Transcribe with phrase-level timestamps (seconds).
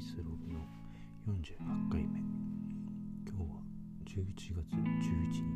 [0.00, 0.60] イスログの
[1.26, 2.20] 48回目。
[3.28, 3.60] 今日は
[4.06, 4.80] 11月11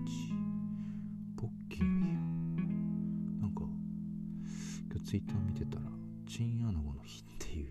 [0.04, 0.34] 日
[1.34, 2.12] ポッキーの日
[3.40, 3.62] なんか
[4.92, 5.86] 今日ツイッター見てたら
[6.28, 7.70] チンアナゴの日っていう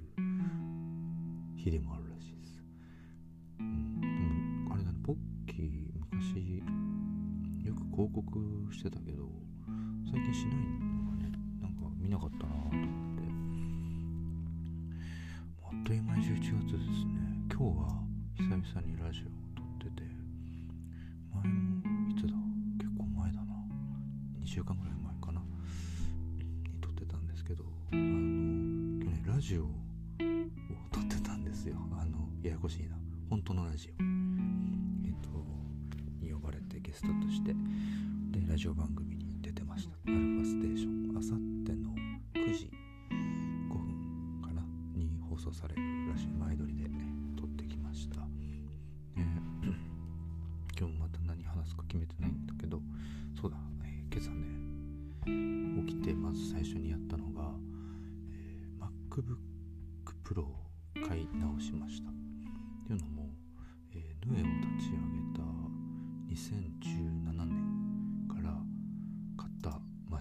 [1.56, 2.64] 日でもあるらしいです。
[3.60, 4.08] うんで
[4.68, 6.64] もあれだねポッキー昔
[7.68, 9.30] よく広告してたけど
[10.12, 10.83] 最近しないのが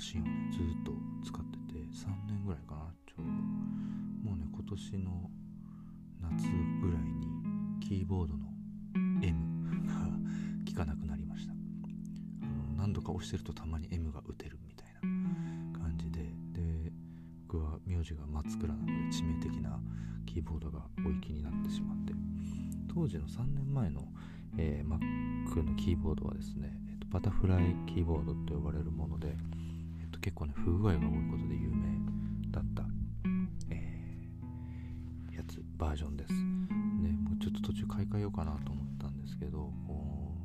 [0.03, 0.92] シンをねずっと
[1.25, 3.31] 使ってて3年ぐらいかなちょうど。
[4.28, 5.31] もうね今年の
[6.20, 6.42] 夏
[6.81, 7.28] ぐらいに
[7.81, 8.47] キーボードの
[9.23, 9.95] M が
[10.69, 11.53] 効かなくなりました。
[11.53, 11.55] あ
[12.47, 16.20] の何度か押してるとたまに M が打てるみたいな感じで
[16.53, 16.92] で
[17.47, 19.78] 僕は名字が松倉なので致命的な
[20.27, 22.12] キーボードがお行きになってしまって。
[22.92, 24.06] 当時の3年前の、
[24.58, 29.34] えー Mac のキーボードはですね、えっとバタフライキーボードと呼ばれるもので、
[30.23, 31.83] 結構ね不具合が多いことで有名
[32.51, 32.84] だった、
[33.70, 36.33] えーやつバージョンです。
[36.33, 36.39] ね
[37.11, 39.73] もうちょっと途中買い替えようかなと思ったんですけど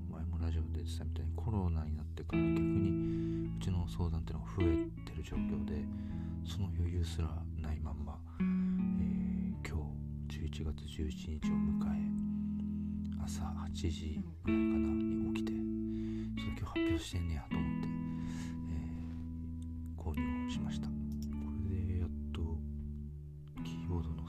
[0.09, 4.65] 前もラジオで言ってたみたいにコロナになってから逆にうちの相談っていうのが増え
[5.05, 5.85] てる状況で
[6.45, 7.27] その余裕すら
[7.61, 8.47] ないまんま、えー
[9.67, 9.77] 今
[10.29, 17.56] 日11月11日を迎え朝8時ぐらいかなに起きてそれ今日発表してんねやと。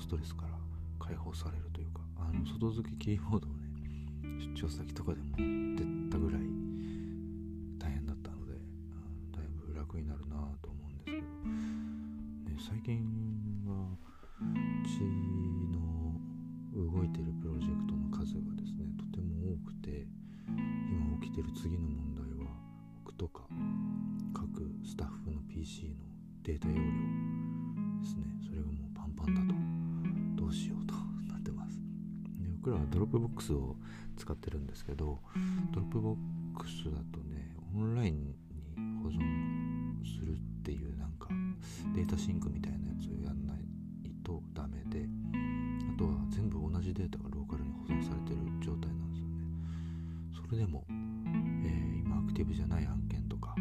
[0.09, 0.57] ストレスから
[0.99, 3.69] 解放されるというかあの外付けキーボードをね
[4.41, 6.41] 出張先とかでも持ってったぐらい
[7.79, 13.05] 大変だったのであだいぶ楽になるなと思うんですけど、ね、最近
[13.69, 13.85] は
[14.41, 15.05] うち
[15.77, 16.17] の
[16.73, 20.09] 動いてるプロジェクトの数がですねとても多くて
[20.89, 22.49] 今起きてる次の問題は
[23.05, 23.43] 僕とか
[24.33, 26.09] 各スタッフの PC の
[26.45, 26.81] データ容量
[28.01, 28.25] ですね。
[28.41, 29.58] それがもうパンパンだと
[32.69, 33.77] 僕らは Dropbox を
[34.19, 35.21] 使ってるんですけど
[35.73, 38.37] Dropbox だとねオンラインに
[39.03, 39.17] 保存
[40.05, 41.29] するっていうなんか
[41.95, 43.65] data sync みたいなやつをやんない
[44.23, 45.09] とダメで
[45.95, 49.39] あとは全部同じデータがローカルに保存されてる状態なんですよね。
[50.47, 53.55] それでも、えー今アクティブじゃない案件とか、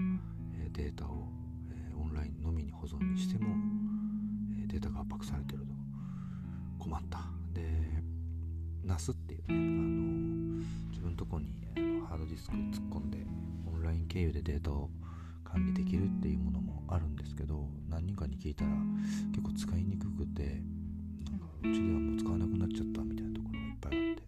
[0.60, 1.30] えーデータを、
[1.72, 3.56] えーオンラインのみに保存にしても、
[4.60, 5.74] えーデータが圧迫されてると
[6.84, 7.37] 困った
[8.88, 9.58] で NAS っていうね、あの
[10.92, 13.18] 自分のとこにあのハードディスク突っ込んで
[13.72, 14.90] オンライン経由でデータを
[15.44, 18.72] 管理できるっていうものもあるんですけど何人かに聞いたら
[19.32, 20.62] 結構使いにくくて
[21.30, 24.22] なんかうちではもう使わなくなっちゃったみたいなところがいっぱいあって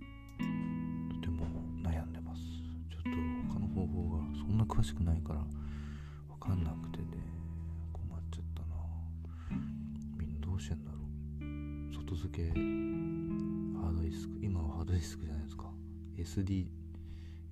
[1.15, 1.45] とても
[1.83, 2.41] 悩んでます。
[2.89, 3.09] ちょっと
[3.53, 5.39] 他の方法がそんな詳しくないから
[6.39, 7.05] 分かんなくてね
[7.93, 8.75] 困っちゃったな。
[10.17, 10.97] みんなどうしてんだろ。
[10.99, 12.78] う外付け
[14.99, 15.63] デスクじゃないですか。
[16.17, 16.67] SD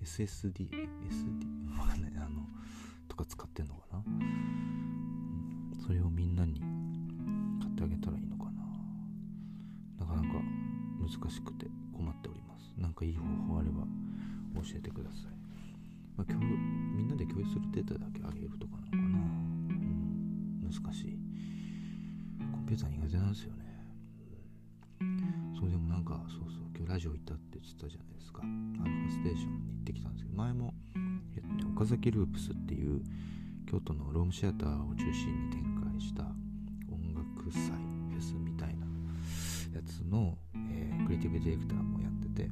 [0.03, 2.11] SSD SD わかんない。
[2.17, 2.45] あの
[3.07, 4.03] とか使ってんのかな？
[5.85, 6.59] それをみんなに
[7.61, 10.05] 買ってあげたらいいのかな？
[10.05, 10.41] なかなか
[10.99, 12.73] 難しくて困っております。
[12.77, 13.23] なんかいい方
[13.53, 13.83] 法あれば
[14.61, 15.31] 教えてください、
[16.17, 21.17] まあ、共みんなで共有するデータだけあげるとかなのかな、うん、難しい。
[22.51, 23.65] コンピューター苦手なんですよね。
[25.59, 28.41] そうでもなんかそうそう今日ラジオ行ったって言ってたじゃないですか。
[28.43, 30.73] アルファステーションに行ってきたんですけど前も、
[31.35, 33.01] えっとね、岡崎ループスっていう
[33.69, 36.23] 京都のロームシアターを中心に展開した
[36.91, 37.71] 音楽祭
[38.11, 38.85] フェスみたいな
[39.73, 40.37] やつの、
[40.71, 42.49] えークリエイティブディレクターもやってて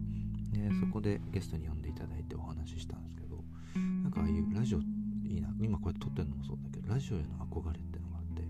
[0.52, 3.44] でそこでゲストに呼んでいただいてお話ししたんですけど
[3.76, 8.44] なんかああいうラジオいいな今こうやって撮ってるのもそうだけどラジオへの憧れってのがあって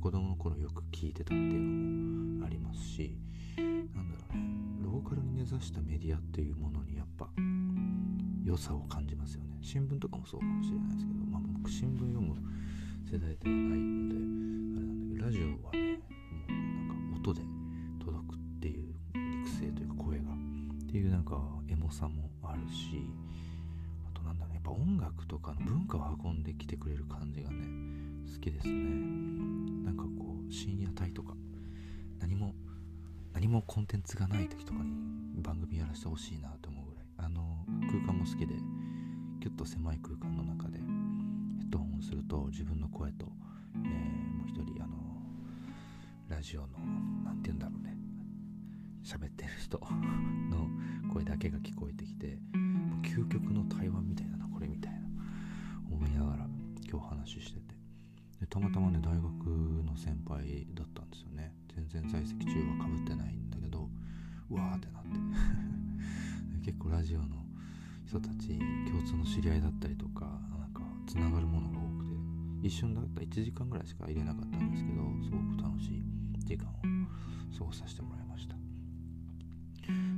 [0.00, 3.16] 子供の頃よく聞いてたっていうのもありますし
[5.02, 7.28] カルに根ざしたメディアっていうものにやっぱ
[8.44, 9.58] 良さを感じますよね。
[9.62, 12.34] 新聞とかもそうかもしれないですけど、まあ、僕新聞読む
[13.10, 16.00] 世代ではないのであれなんだけどラジオはね
[16.48, 17.40] もうなんか音で
[18.00, 23.06] 届くっていう肉声というか声がっていうなんかエモさもあるし
[24.08, 27.66] あとなんだろうやっぱ音楽とかの文化を運んできてくれる感じがね
[28.32, 28.74] 好きですね。
[29.84, 31.34] なんかこう深夜帯とか
[32.18, 32.54] 何も
[33.52, 37.04] もコンテンツがない時とかに番組やらせてほしいなと思うぐらい。
[37.18, 38.54] あの空間も好きで
[39.40, 43.26] キュッと狭い空間の中でヘッドホンをすると自分の声と、
[43.74, 43.82] えー、
[44.38, 44.96] もう一人あの
[46.28, 46.68] ラジオの
[47.24, 47.96] 何て言うんだろうね。
[49.04, 49.78] 喋ってる人
[50.50, 52.38] の声だけが聞こえてきて
[53.02, 55.00] 究極の対話みたいなこれみたいな。
[55.90, 56.46] 思いながら
[56.90, 57.71] 今日話してて。
[58.52, 59.24] たまたまね大学
[59.88, 61.54] の先輩だったんですよね。
[61.74, 63.88] 全然在籍中はかぶってないんだけど
[64.50, 65.08] うわーってなって。
[66.60, 67.46] 結構ラジオの
[68.04, 68.58] 人たち
[68.90, 70.26] 共通の知り合いだったりとか
[70.58, 72.12] なんかつながるものが多くて
[72.66, 76.04] 一瞬だったら1時間ぐらいしか入れなかったんですけどすごく楽しい
[76.44, 76.72] 時間を
[77.58, 78.54] 過ごさせてもらいました。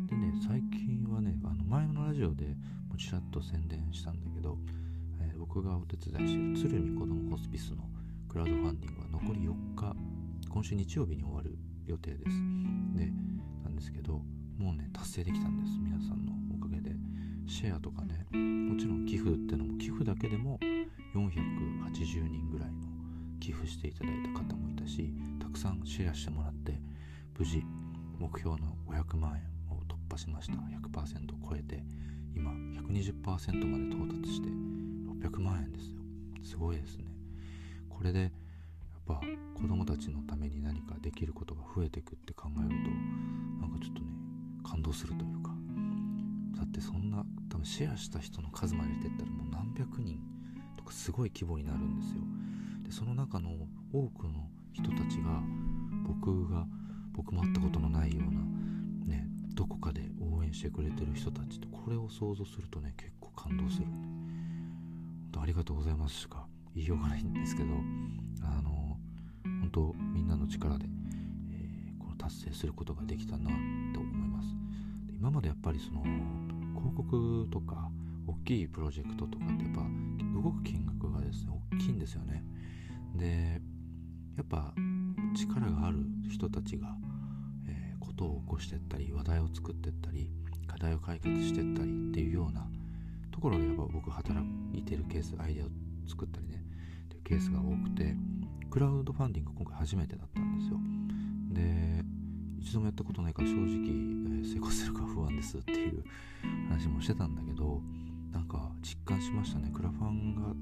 [0.09, 2.57] でね最近はねあの前のラジオで
[2.91, 4.59] もちらっと宣伝したんだけど、
[5.21, 7.94] えー、僕がお手伝いしてる鶴見子どもホスピスの
[8.35, 9.95] クラウドファンディングは残り4日
[10.51, 12.25] 今週日曜日に終わる予定です。
[12.97, 13.13] で
[13.63, 14.15] なんですけど
[14.59, 15.79] もうね達成できたんです。
[15.79, 16.97] 皆さんのおかげで。
[17.47, 20.59] シェアとかねもちろん寄付ってのも寄付だけでも
[21.15, 22.75] 480人ぐらいの
[23.39, 26.81] 寄付していただいた方もいたしたくさんシェアしてもらって
[27.39, 27.63] 無事
[28.19, 30.55] 目標の500万円を突破しました。
[30.55, 31.85] 100%超えて
[32.35, 34.49] 今120%まで到達して
[35.29, 36.01] 600万円ですよ。
[36.43, 37.14] すごいですね。
[37.97, 38.31] これでやっ
[39.07, 39.21] ぱ
[39.55, 42.75] 子供たちのために何かできることが増えていくって考えると
[43.61, 44.09] なんかちょっとね
[44.63, 45.55] 感動するというか。
[46.57, 50.19] だってそんな多分シェアした人の数まで出てったらもう何百人
[50.77, 52.21] とかすごい規模になるんですよ。
[52.85, 53.51] でその中の
[53.93, 55.43] 多くの人たちが
[56.07, 56.67] 僕が
[57.13, 58.41] 僕も会ったことのないような
[59.07, 67.69] ねどこかで応援してくれてる人たちとこれを想像するとね結構感動するんで本当ありがとうございますしか言いようがないんですけど
[68.43, 68.97] あの
[69.45, 70.87] 本当みんなの力で、
[71.53, 73.51] えー、この達成することができたな
[73.95, 74.49] と思います。
[75.17, 76.03] 今までやっぱりその
[76.75, 77.91] 広告とか
[78.27, 79.83] 大きいプロジェクトとかってやっぱ
[80.35, 82.45] 動く金額がですね大きいんですよね。
[83.17, 83.61] で
[84.37, 84.75] やっぱ
[85.35, 85.99] 力がある
[86.29, 86.97] 人たちが、
[87.69, 90.31] えー、ことを起こしてったり話題を作ってったり
[90.67, 92.67] 課題を解決してったりっていうような
[93.31, 95.69] ところでやっぱ僕働いてるケースアイデアを
[96.09, 96.64] 作ったりね
[97.25, 98.15] ケースが多くて
[98.71, 100.79] クラウドファンディング今回初めてだったんですよ。
[101.51, 102.05] で
[102.61, 106.05] 一度もやったことないから正直、えー、成功するか不安ですっていう
[106.69, 107.81] 話もしてたんだけど
[108.33, 109.71] なんか実感しましたね。
[109.73, 110.55] クラファンが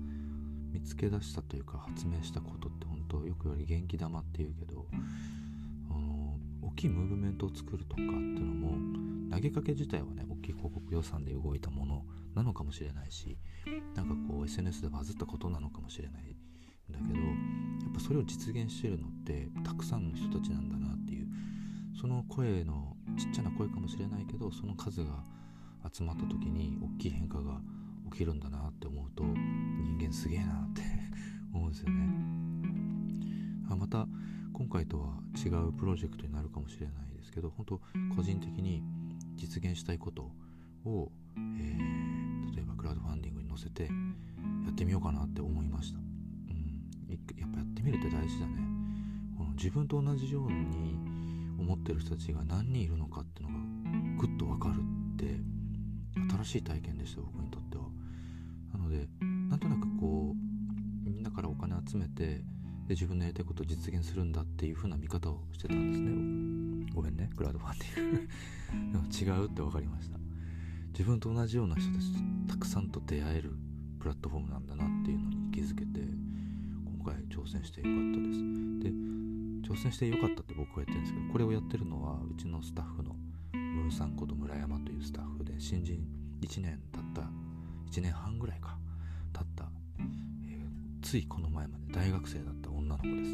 [0.73, 4.87] 見つけ出したというか発明したことって本当よく言われ元気玉っていうけど
[5.91, 12.05] あの大きいムーブメントを作るとかっていうのも投げかけ自体はね大きい広告予算で動いたもの
[12.35, 13.39] なのかもしれないし
[13.95, 16.37] なんかこう SNS でバズったことなのかもしれない
[16.93, 17.25] だけどや
[17.89, 21.27] っぱそれを実現してるのってたくさんの人たちなんだなっていう
[21.99, 25.25] その声のちっちゃな声かもしれないけどその数が
[25.93, 27.61] 集まった時に大きい変化が
[28.13, 30.83] 起きるんだなって思うと人間すげえなって
[31.53, 32.33] 思うんですよね。
[33.69, 34.07] あまた
[34.53, 37.81] 今回とは違うプロジェクトになるかもしれないですけど本当
[38.15, 38.83] 個人的に
[39.35, 40.31] 実現したいこと
[40.85, 45.99] を、えー、例えばクラウドファンディングに載せてやってみようかなって思いました、
[47.13, 48.53] やっぱやってみるって大事だね。
[49.37, 50.97] この自分と同じように
[51.59, 53.65] 思ってる人たちが何人いるのかっていうのが
[54.19, 55.41] ぐっと分かるって
[56.43, 57.85] 新しい体験でした僕にとっては。
[58.75, 59.09] なので
[59.49, 62.45] なんとなくこうみんなからお金集めてで
[62.91, 68.29] 自分のやりたいことを実現するんだっていう風な見方をしてたんですねごめんねクラウドファンディング。
[69.13, 70.19] 違うって分かりました。
[70.93, 73.55] 自分と同じような人たちとたくさんと出会える
[73.99, 75.19] プラットフォームなんだなっていう
[77.53, 78.41] 戦してよかったです。
[78.81, 78.89] で
[79.69, 83.15] 挑戦してよかったって僕は言ってるんですけどこれをやってるのはうちのスタッフの
[83.53, 86.05] ムーさんこと村山というスタッフで新人
[86.41, 87.23] 1年経った
[87.91, 88.77] 1年半ぐらいか
[89.33, 89.65] 経った、
[89.99, 93.31] えー、ついこの前まで大学生だった女の子です。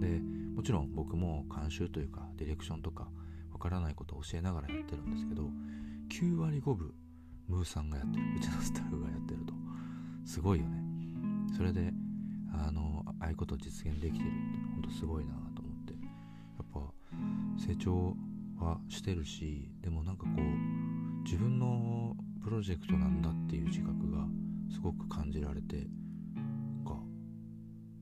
[0.00, 0.20] で
[0.54, 3.08] もちろん僕も監修というかディレクションとか
[3.52, 5.50] わからないことを教えながらやってるんですけど
[6.10, 6.92] 9割5分
[7.48, 9.54] ムーさんがやってるうちのスタッフがやってると。
[10.24, 10.82] すごいよね。
[11.56, 11.90] それで
[12.52, 14.34] あのああいうことを実現できてるって
[14.74, 15.92] 本当すごいなと思って。
[15.92, 15.98] や
[16.62, 16.80] っぱ
[17.58, 18.16] 成長
[18.58, 24.26] はしてるしでもなんかこう自分のプロジェクトなんだっていう自覚が
[24.72, 25.86] すごく感じられて
[26.84, 26.96] な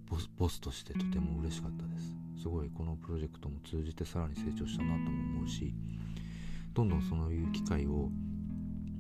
[0.09, 2.17] ボスボスとしてとても嬉しかったです。
[2.43, 5.75] すごいこのプロジェクトも通じてさらに成長したなとも思うし
[6.75, 8.11] どんどんそういう機会を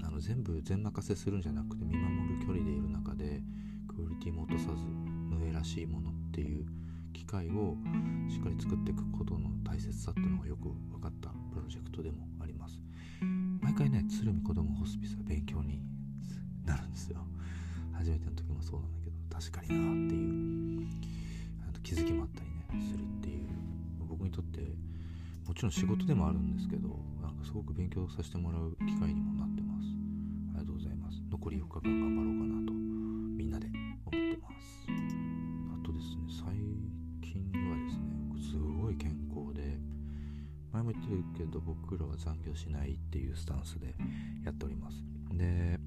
[0.02, 3.42] あの全部全任せするんじゃなくて見守る距離でいる中で
[3.86, 6.66] クオリティも落とさず無栄らしいものっていう
[7.12, 7.76] 機会を
[8.28, 12.80] しっかり作っていくことの大切さっていうのがよく分かったプロジェクトでもあります。
[13.60, 15.80] 毎回ね鶴見子どもホスピスは勉強に
[16.64, 17.18] なるんですよ。
[17.92, 20.86] 初めての時もそうなんだけど確かになっていう。
[21.68, 23.46] あと気づきもあったりねするっていう。
[24.08, 24.60] 僕にとって
[25.46, 26.88] もちろん仕事でもあるんですけど
[27.20, 29.88] なんかすごく勉強させてもらう機会にもなってます。
[30.54, 31.20] ありがとうございます。
[31.30, 34.85] 残り4日間頑張ろうかなとみんなで思ってます。
[35.96, 36.22] ですね。
[36.28, 39.78] 最近はですねすごい健康で
[40.72, 43.94] 前も言ってるけど僕らは残業しないっていうスタンスで
[44.44, 45.02] やっております。
[45.32, 45.78] で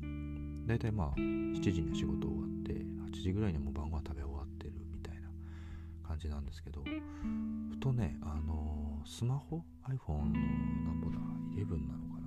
[0.65, 5.29] 大体まあ7時に仕事終わって8時ぐらいにもう晩ご飯食べ終わってるみたいな
[6.07, 11.17] 感じなんですけどふとねあのスマホ iPhone のなんぼだ
[11.55, 12.21] 11なのか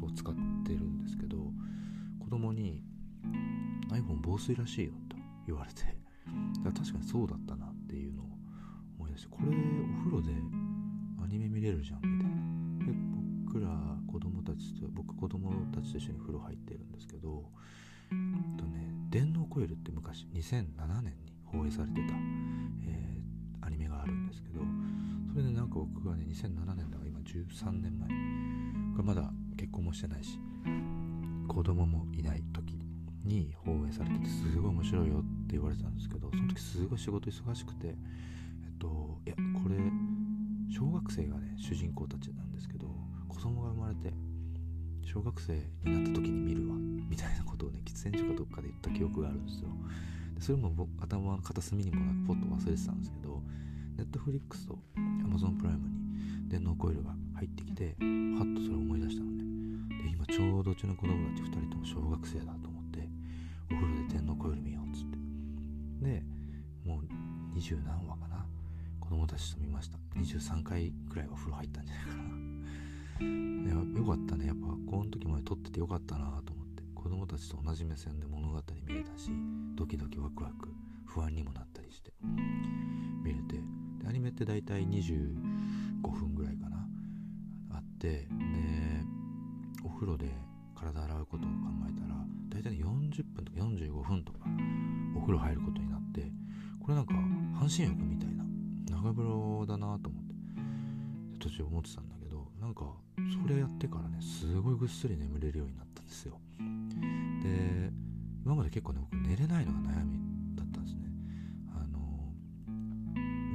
[0.00, 0.34] なを使っ
[0.64, 1.36] てるんですけど
[2.20, 2.82] 子供に
[3.90, 6.05] iPhone 防水らしいよと言われて。
[6.64, 8.26] だ確かにそうだったなっていうのを
[8.98, 10.32] 思い出してこれお風呂で
[11.22, 12.92] アニメ見れるじゃんみたいな。
[12.92, 12.92] で
[13.46, 13.68] 僕ら
[14.06, 17.44] 子供たちと僕子供たちと一緒に風呂入ってるんですけど
[18.58, 22.14] とね電脳コイルって昔2007年に放映されてた、
[22.86, 24.60] えー、アニメがあるんですけど
[25.32, 28.08] それでなんか僕がね2007年だから今13年前
[28.92, 30.38] これまだ結婚もしてないし
[31.48, 32.78] 子供もいない時
[33.24, 37.94] に放映されててすごい面白いよって言われてたんですけどその時すごい仕事忙しくてえっ
[38.78, 39.76] といやこれ
[40.68, 42.86] 小学生がね主人公たちなんですけど
[43.28, 44.12] 子供が生まれて
[45.02, 46.74] 小学生になった時に見るわ
[47.08, 49.68] みたいなことをね喫煙所かどっかで言った記憶があるんですよ。
[50.34, 53.42] でそれも僕頭の片隅にもなくポッと忘れてたんですけど
[53.96, 59.44] ネットフリックスと Amazon プライムに電脳コイルが入ってきてハッとそれを思い出したのね。
[60.02, 63.08] で今ちょうどうちの子供たち2人とも小学生だと思って
[63.70, 64.85] お風呂で電脳コイル見よう
[66.00, 66.22] で
[66.84, 67.08] もう
[67.54, 68.46] 二十何話かな。
[69.00, 69.98] 子供たちと見ました。
[70.16, 72.16] 23回くらいは風呂入ったんじゃないかな。
[73.98, 74.46] よかったね。
[74.46, 76.82] やっぱこの時まで撮っててよかったなと思って。
[76.94, 79.30] 子供たちと同じ目線で物語見れたし
[79.76, 80.74] ドキドキワクワク
[81.04, 82.12] 不安にもなったりして。
[83.22, 83.56] 見れて。
[84.00, 86.88] でアニメって大体25分ぐらいかな。
[87.70, 88.28] あってで
[89.84, 90.32] お風呂で
[90.74, 91.56] 体洗うことを考
[91.88, 94.38] えたら大体40分とか45分とか
[95.26, 96.22] 風呂入ることになって
[96.80, 97.14] これなんか
[97.58, 98.44] 半身浴みたいな
[98.88, 100.34] 長風呂だなと思って
[101.40, 102.84] 途中思ってたんだけどなんか
[103.42, 106.38] それやってからねすごいぐっすり眠れるようになったんですよ。
[107.42, 107.90] で
[108.44, 110.20] 今まで結構ね僕寝れないのが悩み
[110.54, 111.10] だったんですね。
[111.74, 112.32] あの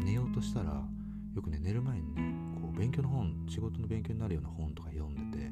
[0.03, 0.83] 寝ようとしたら
[1.33, 5.49] よくね寝る前にねこう勉強の本仕事の勉強になるような本とか読んでて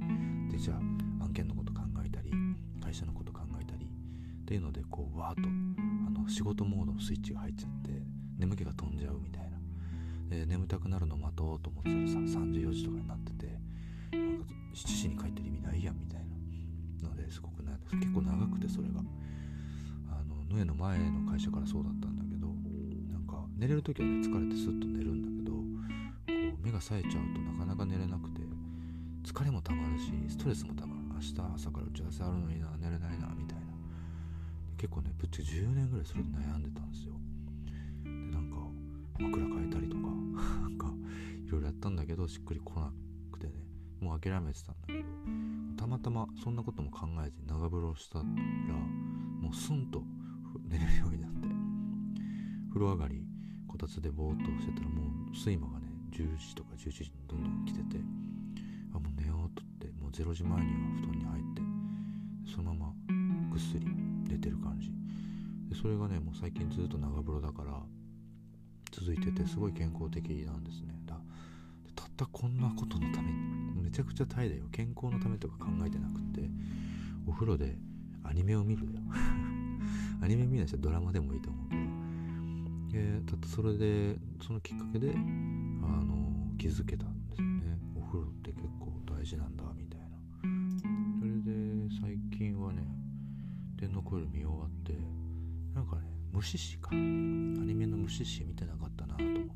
[0.51, 2.31] でじゃあ案件のこと考えたり
[2.83, 7.91] 会社のこと考えたりっていうのでこうわーっとあの仕事モードのスイッチが入っちゃって
[8.37, 9.59] 眠気が飛んじゃうみたいな。
[10.29, 13.45] で眠たくなるの待とうと思ってたらさ34時とかになってて
[14.11, 16.19] なんか7時に帰ってる意味ないやんみたい
[17.01, 17.09] な。
[17.09, 19.01] のですごくね結構長くてそれが。
[20.11, 22.47] あのノエの前の会社からそうだったんだけど
[23.13, 28.41] なんか寝れる時はね疲れてスッと寝るんだけどこう目が冴えちゃうとなかなか寝れなくて
[29.23, 30.99] 疲れもたまるしストレスもたまる。
[31.19, 33.28] 明日朝から打ち合わせあるのにな寝れないな
[35.19, 37.13] ぶっちゃけ10年ぐらいそれで悩んでたんですよ。
[38.03, 38.57] でなんか
[39.19, 40.01] 枕変えたりとか
[40.63, 40.93] なんか
[41.45, 42.91] いろいろやったんだけどしっくりこな
[43.31, 43.53] くてね。
[43.99, 45.03] もう諦めてたんだけど
[45.75, 50.01] たまたまそんなことも考えずに長風呂したらもうスンと
[50.69, 51.49] 寝れるようになって。
[52.69, 53.25] 風呂上がり
[53.67, 57.97] こたつでぼーっとしてたらもう睡魔がね10時とか11時にどんどん来てて
[58.93, 61.61] あもう寝ようとってもう0時前には布団に入って
[62.55, 62.93] そのまま
[63.51, 63.87] ぐっすり
[64.27, 64.98] 寝てる感じ。
[65.81, 67.79] それがねもう最近ずっと長風呂だから
[68.91, 70.93] 続いててすごい健康的なんですね。
[71.05, 71.15] だ
[71.95, 74.65] たったこんなことのためにめちゃくちゃ怠惰よ。
[74.71, 76.49] 健康のためとか考えてなくって
[77.25, 77.77] お風呂で
[78.23, 78.99] アニメを見るよ。
[80.21, 81.69] アニメ見ない人はドラマでもいいと思う
[82.89, 83.19] けど。
[83.21, 85.17] でたったそれでそのきっかけであ
[86.03, 87.77] の気づけたんですよね。
[87.95, 90.07] お風呂って結構大事なんだみたいな。
[91.19, 92.83] それで最近はね
[93.77, 94.93] 電脳コイル見終わって
[95.73, 99.49] なんかね虫師かアニメの虫師見てなかったなと思って。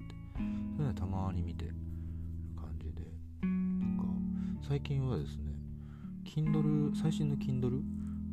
[0.76, 1.76] それはたまに見てる
[2.56, 3.04] 感じで。
[3.42, 4.04] なんか
[4.68, 5.54] 最近はですね
[6.26, 7.82] Kindle 最新の Kindle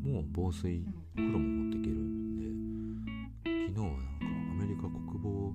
[0.03, 0.85] も防水
[1.15, 3.11] 袋も持っていけるんで
[3.69, 4.05] 昨日はなんか
[4.53, 5.53] アメリカ国防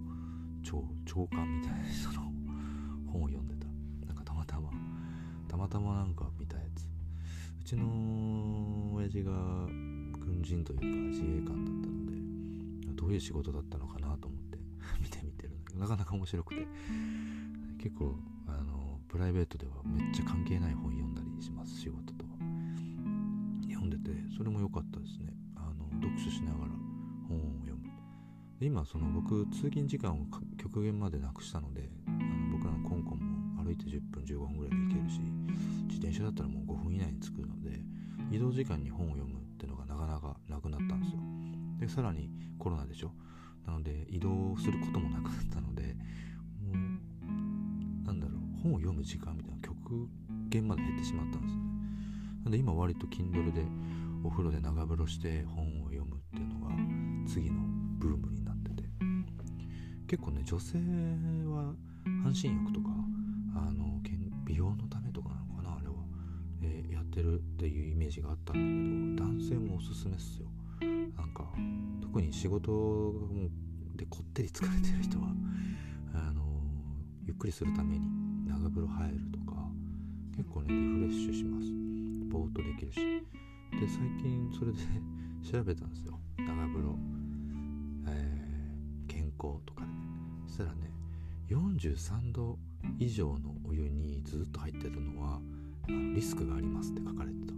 [0.64, 2.22] 庁長官みたいな人の
[3.12, 3.66] 本を読んでた。
[4.08, 4.70] なんかたまたま
[5.48, 6.88] たまたまなんか見たやつ。
[7.62, 12.05] うちの親父が軍人というか自衛官だったので
[13.06, 14.58] どういう仕事だったのかなと思って
[15.00, 15.74] 見てみてるんだけ。
[15.76, 16.68] どなかなか面白くて。
[17.78, 22.26] 結構あのプライベートではめっちゃ関係ない本読んだりします仕事と
[23.62, 25.36] 読んでてそれも良かったですね。
[25.56, 26.72] あの読書しながら
[27.30, 27.92] 本を読む。
[28.60, 30.26] 今その僕通勤時間を
[30.58, 35.20] 極限までなくしたのであの僕らのコンコンも歩いて10分15分ぐらいで行けるし
[35.90, 37.82] 自転車だったらもう5分以内に着くので
[38.32, 39.45] 移動時間に本を読む
[41.86, 43.12] でさらにコロナでしょ。
[43.68, 45.96] なので移動することもなくなったので
[46.62, 49.76] もうなんだろう本を読む時間みたいな極
[50.50, 51.62] 限まで減ってしまったんですね。
[52.44, 53.62] なんで今割と Kindle で
[54.24, 56.76] お風呂で長風呂して本を読むっていうのが
[57.28, 57.62] 次の
[58.00, 58.84] ブームになってて。
[60.08, 61.74] 結構ね女性は
[62.24, 62.90] 半身浴とか
[63.56, 64.00] あの
[64.46, 65.96] 美容のためとかなのかなあれは、
[66.62, 70.48] えー、やってるっていうイメージがあったんだけど男性もおすすめっすよ
[71.18, 71.46] なんか
[72.02, 73.50] 特に仕事も
[73.96, 75.28] でこってり疲れてる人は
[76.14, 76.44] あの
[77.26, 78.06] ゆっくりするために
[78.48, 79.58] 長風呂入るとか
[80.36, 81.68] 結構ねリフレッシュします。
[82.30, 83.00] ぼーっとできるし。
[83.80, 84.80] で最近それで
[85.44, 86.20] 調べたんですよ。
[86.38, 86.98] 長風呂、
[88.08, 89.94] えー、健康とかで、ね、
[90.48, 90.92] そしたらね
[91.50, 92.58] 43度
[93.00, 95.42] 以上のお湯にずっと入ってるのは
[95.88, 97.54] リスクがありますって書かれてた、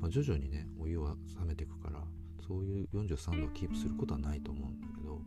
[0.00, 2.02] まあ、徐々にねお湯は冷めてくから
[2.50, 5.20] そういう43度をキープすることはないと思うんだけど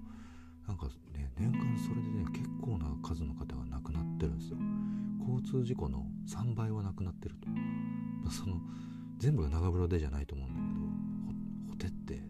[0.68, 4.58] なんかね年間それでね結構な数の方が亡くなってるんですよ。
[5.22, 8.58] 交通事故の3倍は亡くなってると、まあ、その
[9.20, 10.68] 全部が長風呂でじゃないと思うんだけ
[11.64, 12.28] どほてって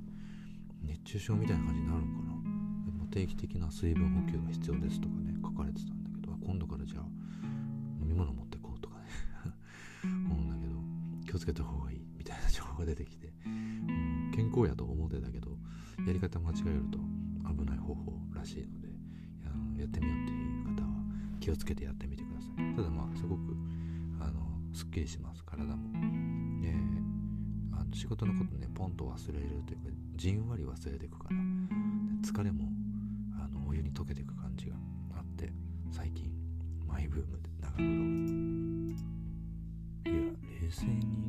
[0.84, 2.34] 熱中症みたいな感じになるのかな。
[3.10, 7.04] 定期的な水分補給が必要ですとかね書かれてたんだけど今度からじゃあ
[8.02, 9.04] 飲み物持ってこうとかね
[10.04, 10.76] 思うんだけど
[11.26, 13.34] 気をつけた方がいいみたいな情報が出てきて、
[14.54, 15.52] うん、健康やと思ってたけど
[16.06, 17.00] やり方間違えると
[17.50, 18.88] 危ない方法らしいので
[19.80, 20.88] やってみようっていう方は
[21.40, 22.76] 気をつけてやってみてください。
[22.76, 23.42] ただまあすごく
[24.20, 24.40] あの
[24.74, 25.44] すっきりします。
[25.44, 25.90] 体も、
[26.64, 31.36] えー、あの仕事のことねポンと忘れるというかじんわり忘れていくから
[32.22, 32.70] 疲れも
[33.68, 34.76] お湯に溶けていく感じが
[35.18, 35.52] あって
[35.92, 36.32] 最近
[36.88, 38.04] マイブームで長風呂が。
[40.06, 40.14] いや
[40.62, 41.23] 冷静に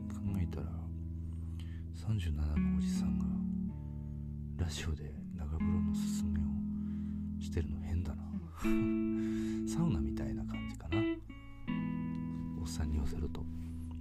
[2.06, 3.24] 37のおじさんが
[4.62, 6.42] ラジオで長風呂のすすめを
[7.40, 8.22] してるの変だな。
[9.66, 10.98] サウナみたいな感じかな。
[12.60, 13.42] おっさんに寄せると。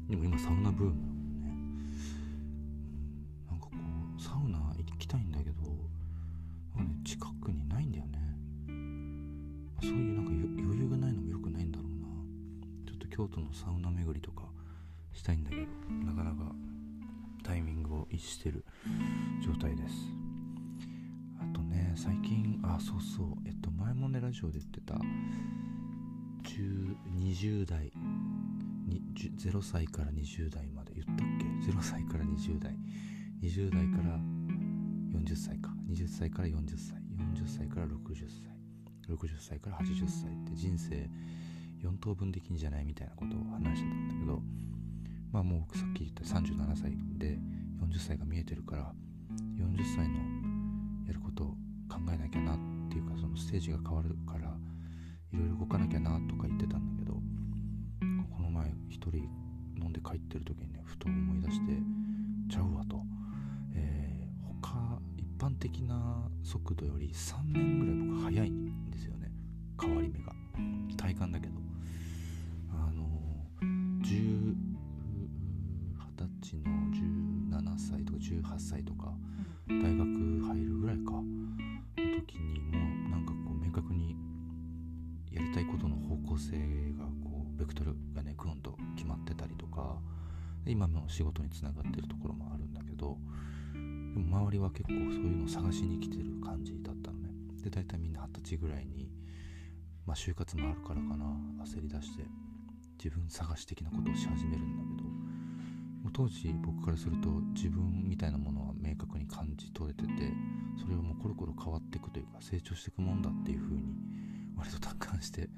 [0.10, 1.48] でも今サウナブームだもんね、
[3.48, 3.72] うん、なんかこ
[4.18, 5.62] うサウナ行きたいんだけど
[6.76, 8.20] なんか、ね、近くにないんだよね。
[9.82, 12.08] そういうなんか余裕がないのも良くないんだろうな。
[12.86, 14.52] ちょっと京都のサウナ巡りとか
[15.14, 15.83] したいんだけど。
[18.14, 18.64] ミングを逸してる
[19.44, 19.96] 状態です。
[21.40, 23.28] あとね最近あそうそう。
[23.46, 24.96] えっと前もねラジオで言ってた
[26.44, 27.92] 20代
[29.44, 32.76] 0歳から20代まで言ったっけ？0歳から20代。
[33.42, 34.18] 20代から
[35.20, 35.72] 40歳か。
[35.90, 36.98] 20歳から40歳。
[37.36, 38.54] 40歳から60歳。
[39.10, 41.10] 60歳から80歳って人生
[41.84, 42.86] 4等分できんじゃない？
[42.86, 44.42] みたいなことを話してたんだけど
[45.32, 47.38] まあもうさっき言った37歳で
[47.82, 48.94] 40歳が見えてるから
[49.58, 50.16] 40歳の
[51.08, 51.48] やることを
[51.90, 52.58] 考えなきゃなっ
[52.90, 54.56] ていうかそのステージが変わるから
[55.32, 57.14] いろいろ動かなきゃなとか言ってたんだけど
[58.36, 59.18] この前一人
[59.82, 61.74] 飲んで帰ってる時にねふと思い出して
[62.50, 63.02] ちゃうわと、
[63.76, 69.32] えー、他一般的な速度より3年ぐらい僕早いんですよね。
[69.82, 70.34] 変わり目が。
[70.98, 71.54] 体感だけど。
[72.72, 73.04] あの
[74.04, 74.73] 10
[77.94, 79.14] 歳とか18歳とか
[79.68, 80.06] 大学
[80.48, 81.12] 入るぐらいか。
[82.14, 84.16] の時にもうなんかこう明確に
[85.32, 86.58] やりたいことの方向性
[86.98, 89.98] がこうベクトルがねグンと決まってたりとか
[90.66, 93.18] 今の仕事につながってるところもあるんだけど
[93.74, 97.30] でも周りは結構そういうのを探しに来てる感じだったのね。
[97.64, 99.10] で大体みんな二十歳ぐらいに
[100.06, 101.26] まあ就活もあるからかな
[101.66, 102.24] 焦り出して
[102.98, 104.93] 自分探し的なことをし始めるんだけど
[106.12, 110.32] 当時僕からすると自分みたいなものは明確に感じ取れてて
[110.82, 113.96] それはもうコロコロ変わっていくというか成長していくもんだっていう風に
[114.58, 115.50] 割と達観して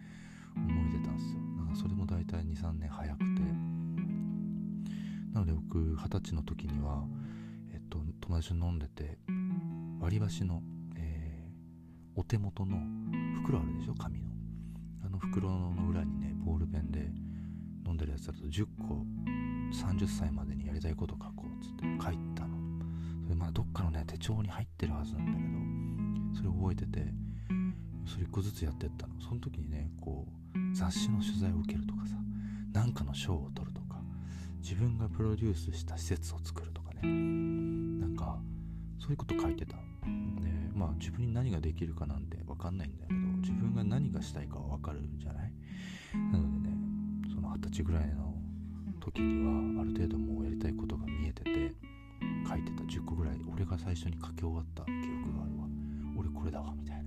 [0.56, 1.40] 思えてたんですよ。
[1.66, 3.26] だかそれも大体23年早くて。
[5.34, 7.04] なので僕二十歳の時には、
[7.74, 9.18] えっと、友達と飲んでて
[10.00, 10.64] 割り箸の、
[10.96, 12.78] えー、お手元の
[13.42, 14.30] 袋あるでしょ紙の。
[15.06, 17.12] あの袋の裏にねボールペンで
[17.86, 19.06] 飲んでるやつだと10個
[19.72, 22.56] 30歳までにやりたいこと書こうっつって書いたの。
[23.24, 25.26] それまあどっかのね手帳に入ってるはずなん
[26.34, 27.14] だけどそれ覚えてて
[28.06, 29.14] それ1個ずつやってったの。
[29.20, 32.16] その時にねこう雑誌の取材を受けるとかさ
[32.74, 34.00] 何かの賞を取るとか
[34.62, 38.38] 自分がプロデュースした施設を作るとかねなんか
[39.00, 39.76] そういうこと書いてた。
[39.76, 39.82] で
[40.76, 45.52] まあ自分に何ができるかなんて分かんないんだけど自分が何がしたいかは分かるんじゃない？
[46.32, 46.76] なのでね
[47.34, 48.35] その二十歳ぐらいの
[49.06, 51.52] 時にはある程度もうやりたいことが見えてて
[52.50, 55.68] 書いてた10個ぐらい俺が最初に書き終わった記憶があるわ。
[56.18, 57.04] 俺これだわみたいな。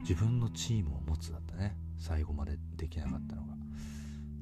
[0.00, 1.76] 自分のチームを持つだったね。
[1.98, 3.54] 最後までできなかったのが。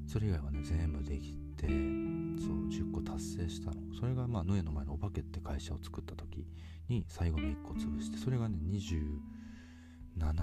[0.06, 3.80] それ以外はね全部できてそう10個達成したの。
[3.98, 6.46] それがまあヌエの前のお化けって会社を作った時
[6.88, 8.98] に最後の1個潰してそれがね27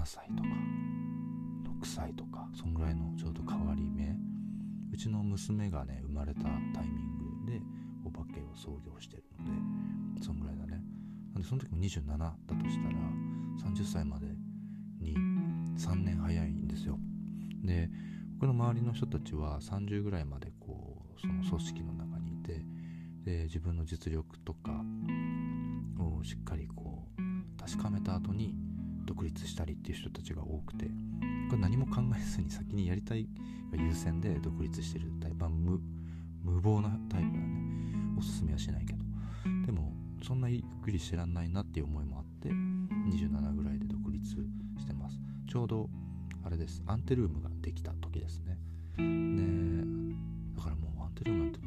[0.04, 0.48] 歳とか
[1.82, 4.16] 6歳とかそんぐらいのちょうど変わり目
[4.94, 6.52] うちの娘がね生まれたタイ
[6.86, 7.60] ミングで
[8.04, 10.80] お化けを創業してるのでそんぐらいだね。
[11.32, 12.94] なんでその時も27だとしたら
[13.72, 14.28] 30歳まで
[15.00, 15.16] に
[15.76, 17.00] 3年早いんですよ。
[17.64, 17.90] で
[18.38, 22.64] 僕の周りの人たちは30ぐらいまでこうその組織の中にいて
[23.24, 24.84] で自分の実力とか
[25.98, 28.54] をしっかりこう確かめた後に
[29.04, 30.86] 独立したりっていう人たちが多くて
[31.48, 33.28] これ何も考えずに先にやりたい
[33.76, 35.80] が優先で独立してるタイプ、無
[36.42, 37.94] 無謀なタイプだね。
[38.18, 38.98] おすすめはしないけど。
[39.66, 44.26] でもそんなゆっくりしてらんないなっていう思いもあって27ぐらいで独立
[44.78, 45.18] してます。
[45.48, 45.88] ちょうど
[46.44, 46.82] あれです。
[46.86, 48.58] アンテルームができた時ですね。
[48.96, 49.02] で
[50.56, 51.58] だからもうアンテルームなんて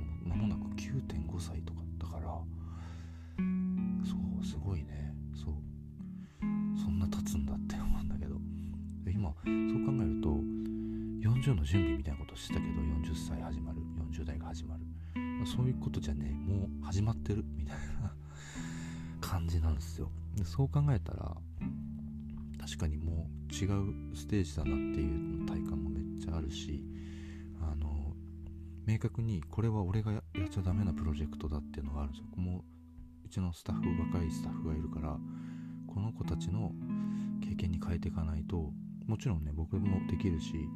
[11.48, 13.80] 40の準備みたいなことしてたけど40歳始まる
[14.12, 14.82] 40代が始まる、
[15.16, 18.12] まあ、そういうことじゃねもう始まってるみたいな
[19.22, 20.12] 感じなんですよ。
[20.36, 21.38] でそう考えたら
[22.60, 26.84] 確かにもう違うステージだなっていう体感もめっちゃあるし
[27.62, 28.14] あの
[28.86, 32.26] 明確にこれは俺がやっちゃダメなプロジェクトだっていうのがあるんですよ。
[32.36, 35.18] もううちのスタッフ若いスタッフがいるから
[35.88, 36.74] この子たちの
[37.42, 38.74] 経験に変えていかないと
[39.06, 40.68] もちろんね僕もできるし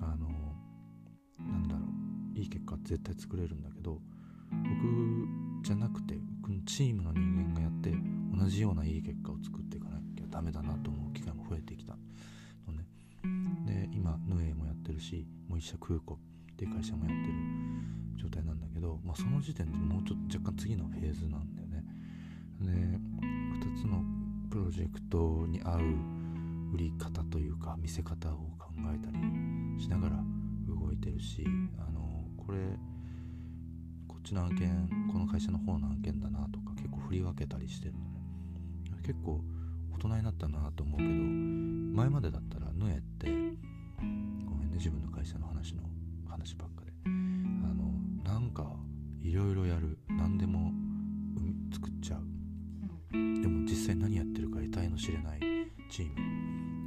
[0.00, 0.28] あの
[1.38, 1.84] なんだろ
[2.34, 2.38] う。
[2.38, 4.00] いい結果絶対作れるんだけど
[4.50, 5.28] 僕
[5.64, 7.92] じゃなくて僕のチームの人間がやって
[8.32, 11.96] 同じようないい結果を作っていかなきゃダメだなと思う機会も増えてきた
[12.66, 12.86] のね。
[13.66, 16.18] で今ヌエもやってるしもう一社空港
[16.52, 17.34] っていう会社もやってる
[18.16, 21.84] 状態なんだけど、まあ、その時点でもうちょっと若干次のフェーズなんだよね。
[22.60, 24.02] で2つの
[24.50, 25.80] プロジェクトに合う
[26.74, 29.18] 売り方というか見せ方を考えたり
[29.78, 30.16] しながら
[30.66, 31.44] 動いてるし
[31.78, 32.58] あのこれ
[34.06, 38.04] こっちの案件この会社の方の案件だなとか結構振り分けたりしてるのね。
[39.02, 39.40] 結構
[39.92, 43.26] 大人になったなと思うけど前までだったらヌエって
[44.46, 45.82] ごめんね自分の会社の話の
[46.28, 46.92] 話ばっかで。
[47.06, 48.70] あのなんか
[49.22, 49.98] いろいろやる。
[50.08, 50.72] 何でも
[51.72, 52.22] 作っちゃう。
[53.12, 55.40] でも実際何やってるか得体の知れない
[55.90, 56.20] チー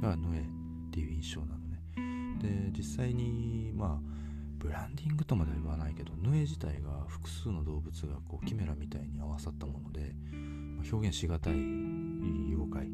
[0.00, 0.44] がヌエっ
[0.90, 1.71] ていう印象なのね。
[2.42, 4.12] で実際にまあ
[4.58, 12.88] ブランディングとまでは言わないけどヌエ自体が複数の動物がこうキメラみたいに合わさったもので、まあ、表現しがたい妖怪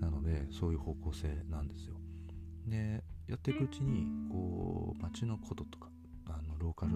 [0.00, 1.96] なのでそういう方向性なんですよ。
[2.66, 5.88] でやっていくうちにこう街のこととか
[6.28, 6.92] あのローカル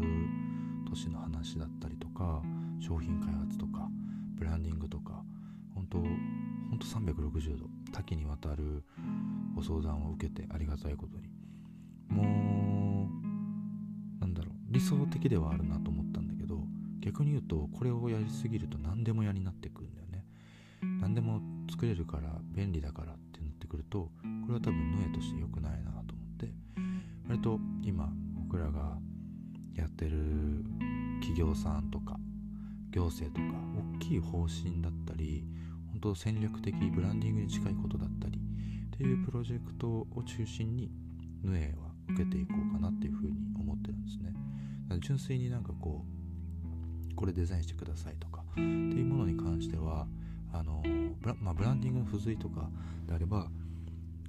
[0.89, 2.43] 都市の話だったりとか
[2.81, 3.89] 商品開発とか
[4.35, 5.23] ブランディングとか
[5.75, 8.85] 本当本当360度多岐にわたる
[9.55, 11.30] ご相談を受けてありがたいことに
[12.11, 13.09] も
[14.19, 16.59] うなんだろう理想的ではあるなと思ったんだけど
[17.01, 20.25] 逆に言うとこれをやりすぎると何でもやになってくるんだよね。
[21.01, 24.13] 何でも作れるから便利だからってなってくるとこ
[24.49, 26.03] れは多分ノエとして良くないなと思っ
[26.39, 26.53] て。
[27.31, 28.99] 割と今僕らが
[29.77, 30.65] やってる
[31.21, 32.19] 企業さんとか
[32.91, 33.57] 行政とか
[33.97, 35.45] 大きい方針だったり
[35.93, 38.41] 本当戦略的ブランディングに近いことだったり
[38.93, 40.91] っていうプロジェクトを中心に
[41.45, 44.33] ヌエは受けていこうかなっていうふうに思ってるんですね。
[45.01, 50.07] 純粋になんかこうこれデザインしてくださいとかっていうものに関しては
[50.53, 50.83] あの
[51.21, 52.69] ブラ,、まあ、ブランディングの付随とか
[53.07, 53.49] であれば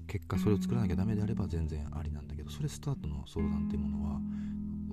[0.08, 4.20] 結果それを作らなきゃダメであれば全然ありなんだけどそれスタートの相談っていうものは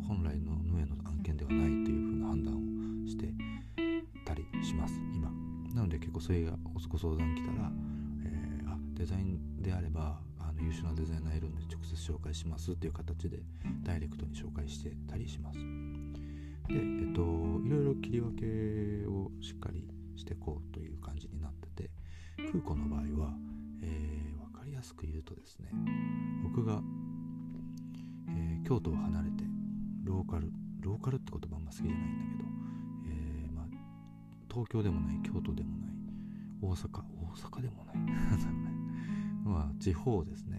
[0.07, 3.27] 本来のヌエの案件ではないっていう風な判断をして
[4.25, 5.31] たりします今。
[5.75, 6.53] なので結構それが
[6.89, 7.71] ご相談来たら、
[8.25, 10.21] えー、あデザインであれば
[10.59, 13.39] の優秀なデザイナーいるんで直接紹介しますっていう形で
[13.83, 15.59] ダイレクトに紹介してたりします。
[16.69, 17.23] でえっと
[17.65, 21.91] いろいろ切り分けをしっかりしていこうという感じになってて
[22.53, 23.35] 空港の場合は、
[23.83, 25.71] えー、分かりやすく言うとですね
[26.43, 26.83] 僕が、
[28.29, 29.45] えー、京都を離れて
[30.05, 32.49] ローカルローカルって言葉あんま好きじゃないんだけど、
[33.09, 33.65] えー、まあ、
[34.51, 35.91] 東京でもない京都でもない
[36.61, 38.78] 大阪大阪でもない
[39.49, 40.59] まあ地方ですね。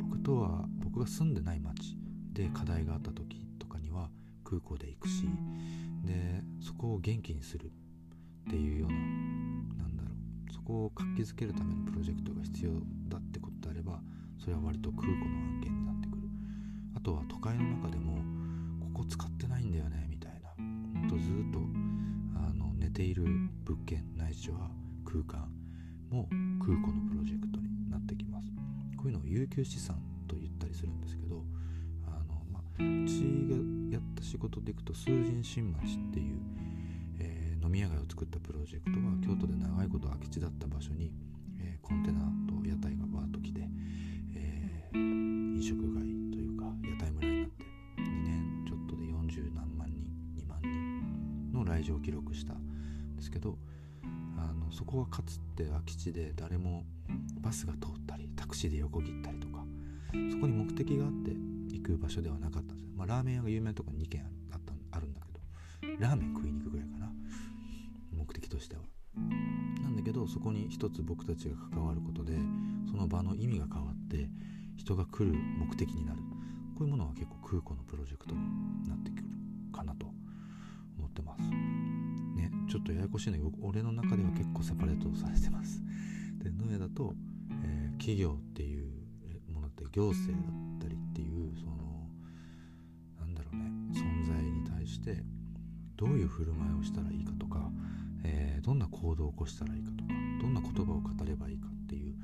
[0.00, 1.96] 僕とは僕が住んでない町
[2.32, 4.10] で課題があった時とかには
[4.44, 5.24] 空港で行くし
[6.04, 8.96] でそこを元気にするっていうような
[9.84, 10.10] なんだろ
[10.50, 12.70] うそこを活気づけるためのプロジェクトが必要
[13.08, 14.00] だってことであれば
[14.38, 16.22] それは割と空港の案件になってくる。
[16.96, 18.16] あとは都会の中でも
[18.92, 21.60] ここ使ってないんだよねみたいなほんとずっと
[22.38, 23.24] あの寝ている
[23.64, 24.70] 物件ないしは
[25.04, 25.48] 空間
[26.10, 26.28] も
[26.60, 27.55] 空港のプロジェクト
[29.26, 29.96] 有給資産
[30.28, 31.42] と言ったりするんですけど
[32.06, 33.56] あの、まあ、うちが
[33.96, 36.36] やった仕事でいくと数人新町っていう、
[37.18, 41.12] えー、飲み屋街を作ったプロジェクトは京都で長いこと空き地だった場所に、
[41.60, 43.60] えー、コンテナと屋台がバーッと来て、
[44.34, 47.64] えー、飲食街というか屋台村になって
[47.98, 53.58] 2年ちょっとで40何万人2万人の来場を記録したんですけど
[54.38, 56.84] あのそこはかつて空き地で誰も
[57.40, 59.64] バスが通ったりタクシーで横切ったりとか
[60.30, 61.32] そこに目的があって
[61.74, 65.40] 行く場所ではなかったんですよ、まあ、ラーメン屋が有名なとこに2軒あったあるんだけど
[65.98, 67.10] ラーメン食いに行くぐらいかな。
[68.12, 68.82] 目的としては。
[69.82, 72.32] なんだけどそこに一つ僕たちが関わることで
[72.90, 74.28] その場の意味が変わって
[74.76, 76.20] 人が来る目的になる。
[76.76, 78.40] こういうものは結構空港のプロジェクトに
[78.86, 79.24] なってくる
[79.72, 80.06] かなと
[80.98, 81.42] 思ってます。
[81.42, 85.82] ねちょっとややこしいのよ俺の中では結構セパレートされてます。
[86.42, 87.14] で野屋だと、
[88.06, 88.86] 企業っていう
[89.52, 92.06] ものって行政だったりっていうその
[93.18, 95.24] なんだろうね存在に対して
[95.96, 97.68] どういう振る舞いをしたらいいかとか、
[98.22, 102.14] えー、どんな行動を起こしたらいいかとかどんな言葉を語ればいいかっていう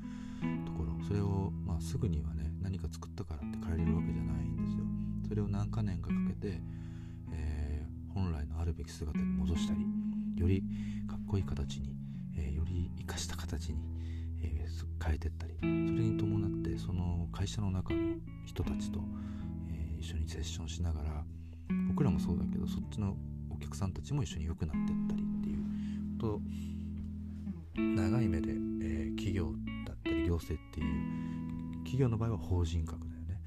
[0.65, 4.85] ところそれを、まあ、すぐにはね何か作ったからって変えれるわけじゃないんですよ。
[5.27, 6.61] それを何か年かかけて、
[7.33, 9.81] えー、本来のあるべき姿に戻したり
[10.37, 10.63] より
[11.09, 11.93] かっこいい形に、
[12.37, 13.93] えー、より生かした形に、
[14.43, 17.99] えー、変えてったりそれに伴ってその会社の中の
[18.45, 18.99] 人たちと、
[19.71, 21.23] え一緒にセッションしながら
[21.87, 23.15] 僕らもそうだけどそっちの
[23.49, 26.41] お客さんたちも一緒に良くなってったりっていうと
[27.75, 29.53] 長い目で、え企業
[29.85, 33.41] だったり行政っていう企業の場合は法人格だよね。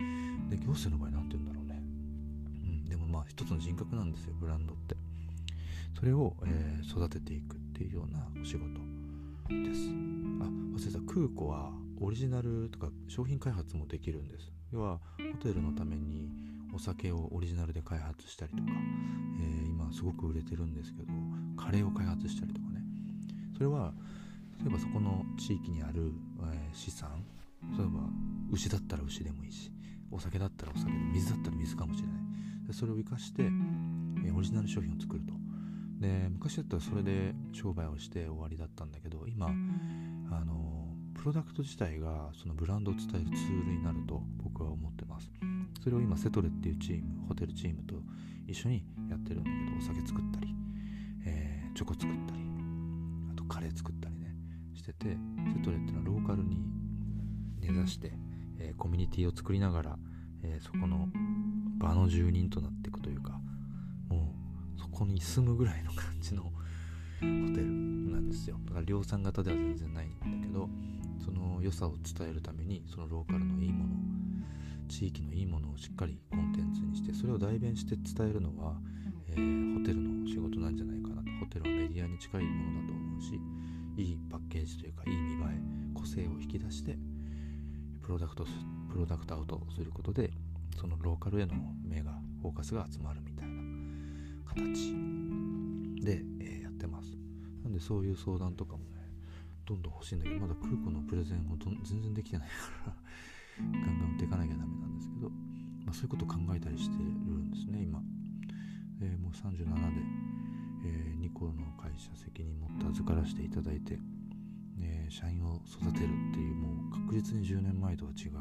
[0.50, 1.82] で行政の場合何て言うんだろうね、
[2.62, 4.96] うん、でもまあ一つの人格なんですよブランドって。
[5.98, 8.95] それを、えー、育てていくっていうようなお仕事。
[9.48, 9.88] です。
[10.40, 11.12] あ忘れた。
[11.12, 14.52] 空港はオリジナルとか商品開発もできるんです。
[14.72, 16.30] 要はホテルのために
[16.74, 18.64] お酒をオリジナルで開発したりとか、
[19.40, 21.12] えー、今すごく売れてるんですけど
[21.56, 22.82] カレーを開発したりとかね。
[23.54, 23.94] それは
[24.60, 26.12] 例えばそこの地域にある、
[26.52, 27.24] えー、資産
[27.78, 28.00] 例えば
[28.52, 29.70] 牛だったら牛でもいいし
[30.10, 32.16] お酒だったらお酒で水だったら水かもしれない。
[32.72, 35.45] それを生かして、えー、オリジナル商品を作ると。
[36.00, 39.46] で昔だったらそれで商売をして終わりだったんだけど今
[40.30, 45.30] あのプロダクト自体がそのブランドを伝えるツールになると僕は思ってます。
[45.82, 47.94] それを今セトレっていうチームホテルチームと
[48.46, 50.54] 一緒にやってるんだけどお酒作ったり、
[51.24, 52.40] えー、チョコ作ったり
[53.30, 54.34] あとカレー作ったりね
[54.74, 55.16] してて
[55.54, 56.60] セトレっていうのはローカルに
[57.60, 58.12] 根ざして、
[58.58, 59.98] えー、コミュニティを作りながら、
[60.42, 61.08] えー、そこの
[61.78, 63.40] 場の住人となっていくというか
[64.96, 66.50] こに住むぐらいの感じのホ
[67.20, 67.66] テル
[68.10, 68.58] なんですよ。
[68.64, 70.68] だから量産型では全然ないんだけど
[71.24, 73.94] その良さを伝えるためにそのローカルのいいもの
[74.88, 78.76] 地域のいいものをしっかりコンテンツにしてそれを代弁して伝えるのは、
[79.28, 81.26] えー、ホテルの仕事なんじゃないかなと。
[81.40, 83.40] ホテルはメディアに近いものだと思うし
[83.98, 85.60] いいパッケージというかいい見栄え
[85.94, 86.96] 個性を引き出して
[88.02, 88.46] プロダクト
[88.90, 90.30] プロダクトアウトすることで
[90.80, 91.54] そのローカルへの
[91.84, 93.35] 目がフォーカスが集まるみたいな
[94.46, 94.94] 形
[96.02, 97.16] で、えー、やってます。
[97.62, 98.96] なんでそういう相談とかもね
[99.66, 102.54] どんどん欲しいんだけどまだ空港のプレゼンを全然できてないか
[102.86, 102.94] ら
[103.58, 108.00] ガンガン売っていかなきゃダメなんですけど、まあ、そういうことを考えたりしてるんですね今、
[109.00, 109.66] えー、もう37で、
[110.84, 113.98] えー、2個の会社責任持って預からせていただいて、
[114.78, 118.32] えー、社員を育てるっていうもう確実に10年前とは違う、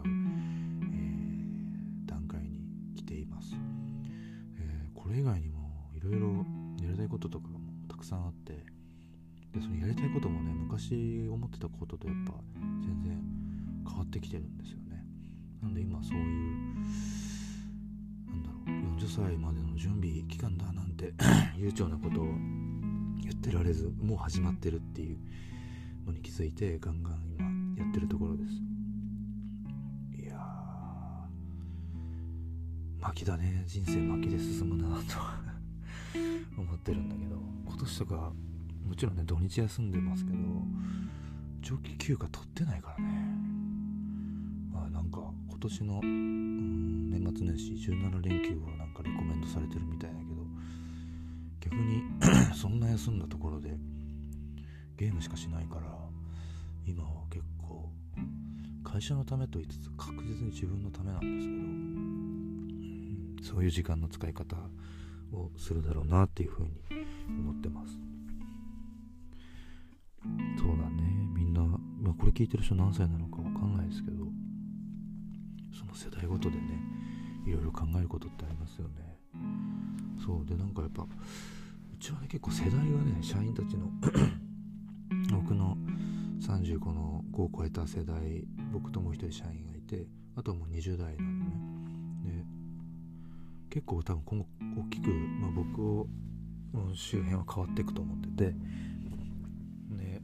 [0.92, 2.62] え段階に
[2.96, 3.56] 来ています、
[4.60, 5.50] えこれ以外に
[6.06, 6.28] ろいろ
[6.84, 8.54] やりたいこととかもたくさんあって
[9.54, 12.34] でそのやりたいこともね昔思ってたこととやっぱ
[12.82, 13.22] 全然
[13.88, 15.06] 変わってきてるんですよね。
[15.62, 16.24] なんで今そういう
[18.28, 21.14] なんだろう40歳までの準備期間だなんて
[21.58, 22.26] 悠長なことを
[23.22, 25.18] 言ってられずもう始まってるっていう
[26.06, 28.52] のに気づいてガンガン今やってるところです。
[30.22, 33.64] いやー巻きだね。
[33.66, 35.55] 人生巻きで進むなと。
[36.58, 37.36] 思ってるんだけど
[37.68, 38.32] 今年とか
[38.86, 40.38] もちろんね土日休んでますけど
[41.62, 43.10] 長期休暇取ってないからね。
[44.72, 50.32] まあなんか今年の年末年始17連休をなんかレコメンドされてるみたいだけど
[51.62, 52.04] 逆に
[52.56, 53.78] そんな休んだところで
[54.98, 55.88] ゲームしかしないから
[56.86, 57.92] 今は結構
[58.84, 61.54] 会社のためと言いつつ確実に自分のためなんですけ
[63.54, 64.56] ど、うん、そういう時間の使い方
[65.36, 66.70] をするだろうなっていうふうに
[67.28, 67.98] 思ってます。
[70.58, 71.04] そうだね。
[71.36, 71.78] みんな、ま
[72.12, 74.26] あ、これ聞いてる人何歳なのかわかんないですけど
[75.78, 76.80] その世代ごとでね
[77.46, 79.20] いろいろ考えることってありますよね。
[80.26, 80.46] そう。
[80.46, 81.08] でなんかやっぱう
[82.00, 83.92] ちはね結構世代がね社員たちの
[85.32, 85.78] 僕の
[86.42, 91.40] 35の5を超えた世代僕ともう一人社員がいてあとはもう20代なん
[92.24, 92.38] でね。
[92.40, 92.46] で
[93.70, 96.08] 結構多分今後大きく、まあ、僕を
[96.94, 98.56] 周辺は変わっていくと思ってて。
[99.92, 100.22] で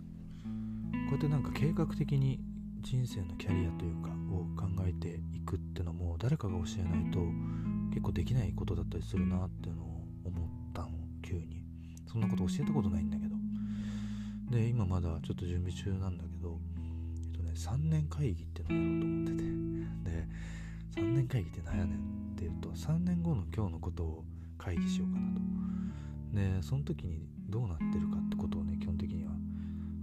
[1.09, 2.39] こうやってなんか計画的に
[2.81, 7.19] 人生のキャリアというかを考えていくっていうのも誰かが教えないと
[7.89, 10.89] 結構できないことだったりするなっていうのを思ったの
[11.21, 11.61] 急に。
[12.11, 13.35] そんなこと教えたことないんだけど。
[14.51, 16.59] で今まだちょっと準備中なんだけど
[17.23, 19.51] えっとね3年会議っていうのをやろうと思ってて。
[20.03, 20.27] で
[21.01, 21.97] 3年会議って何やねん
[22.33, 24.25] っていうと3年後の今日のことを
[24.61, 25.41] 会議しようかなと。
[26.33, 29.31] でその時にどうなってるかってことをね基本的には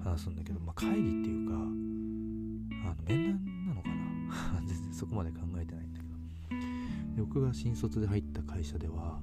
[0.03, 4.61] 話すんだけど、まあ、会議っていうかあの面談なのかな。
[4.67, 7.17] 全然そこまで考えてないんだけど。
[7.17, 9.21] で僕が新卒で入った会社では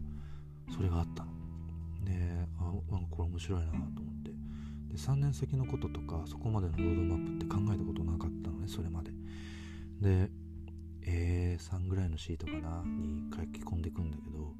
[0.72, 1.32] それがあったの。
[2.06, 4.32] であなんかこれ面白いなと思って。
[4.90, 9.12] で3年先のこととかそこまでのロードマップって考えたことなかったのねそれまで。
[10.02, 10.32] で
[11.02, 14.56] A3 ぐらいのシートかなに書き込んでいくんだけど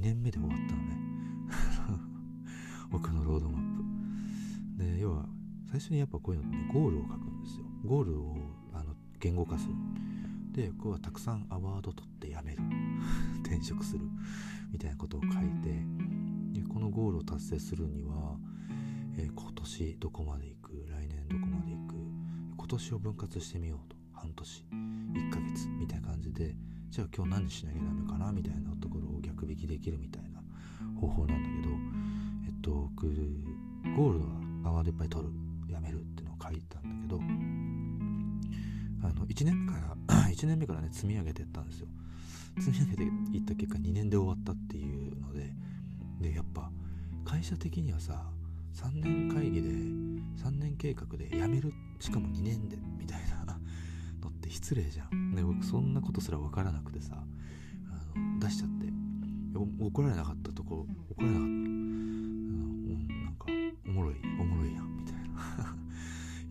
[0.00, 0.98] 2年目で終わったのね。
[2.90, 3.76] 僕のロードマッ
[4.78, 4.82] プ。
[4.82, 5.28] で要は
[5.66, 7.66] 最初にやっぱこういうのって、ね、ゴールを書くんですよ。
[7.84, 8.34] ゴールを
[8.72, 9.74] あの言語化する。
[10.52, 12.62] でここはたくさんアワード取って辞める。
[13.44, 14.08] 転職する。
[14.72, 15.84] みたいなことを書いて
[16.52, 18.38] でこのゴールを達成するには、
[19.18, 20.86] えー、今年どこまで行く？
[20.88, 21.94] 来年どこまで行く？
[22.56, 23.96] 今年を分割してみようと。
[24.14, 24.64] 半年。
[25.12, 25.68] 1ヶ月。
[25.68, 26.56] みたいな感じで
[26.88, 28.32] じゃあ今日何しなきゃダメかな？
[28.32, 28.98] みたいなとこ
[29.46, 30.40] 引きできるみたいな
[31.00, 31.74] 方法なんだけど
[32.46, 33.06] えっと僕
[33.96, 34.30] ゴールドは
[34.64, 35.32] アワードいっぱい取る
[35.72, 37.20] やめるっていうのを書いたんだけど
[39.02, 39.96] あの1年目から
[40.28, 41.88] 1年目からね積み上げていったんですよ
[42.58, 43.02] 積み上げて
[43.36, 45.52] いった結果2年で終わったっていうので
[46.20, 46.70] でやっぱ
[47.24, 48.22] 会社的にはさ
[48.74, 53.58] 3年会議で3年計画で辞めるしかも2年でみたいな
[54.22, 58.70] のって失礼じゃんで僕そんなことすら分からなくてさあの出しちゃっ
[59.80, 63.46] 怒られなかったとこ怒られなかった、うん、なんか
[63.86, 65.76] おもろいおもろいやんみたいな。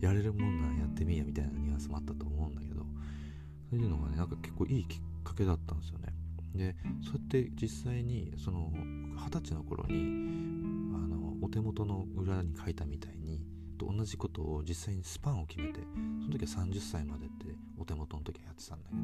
[0.00, 2.80] やれるもんならやってみやみたいなニュアンスもあったと思うんだけど
[3.70, 6.14] そういうのがねなんか結構いいきっかけだったんですよね。
[6.54, 9.94] でそうやって実際にその二十歳の頃に
[10.94, 13.44] あのお手元の裏に書いたみたいに
[13.78, 15.80] と同じことを実際にスパンを決めて
[16.20, 17.46] その時は30歳までって
[17.78, 19.02] お手元の時はやってたんだけど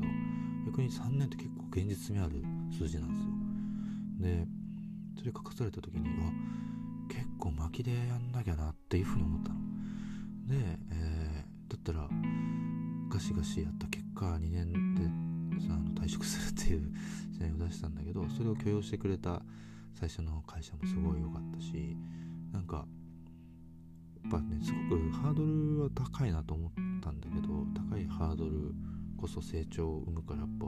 [0.67, 2.43] 逆に3年って結構現実味ある
[2.77, 3.46] 数字なんですよ
[4.19, 4.47] で
[5.19, 9.57] それ書かされた時にあ結構巻きでやんなきゃなっていうふうに思ったの。
[10.47, 12.09] で、えー、だったら
[13.09, 15.03] ガシガシやった結果2年で
[15.69, 16.93] あの退職するっていう
[17.39, 19.43] 試合を出したんだけどそれを許容してくれた
[19.95, 21.97] 最初の会社もすごい良かったし
[22.53, 22.87] なんか
[24.23, 28.75] やっぱねすごくハードルは高いなと思ったんだけど高いハードル
[29.17, 30.67] こそ成長を生むからやっぱ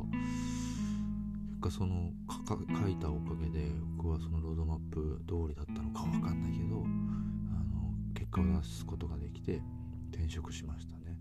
[1.60, 2.12] 果その
[2.48, 9.60] 書いたおかげで僕はそのロードマップ通りだったのかわかんないけどあの結果を出すことができて
[10.12, 11.16] 転職しましたね。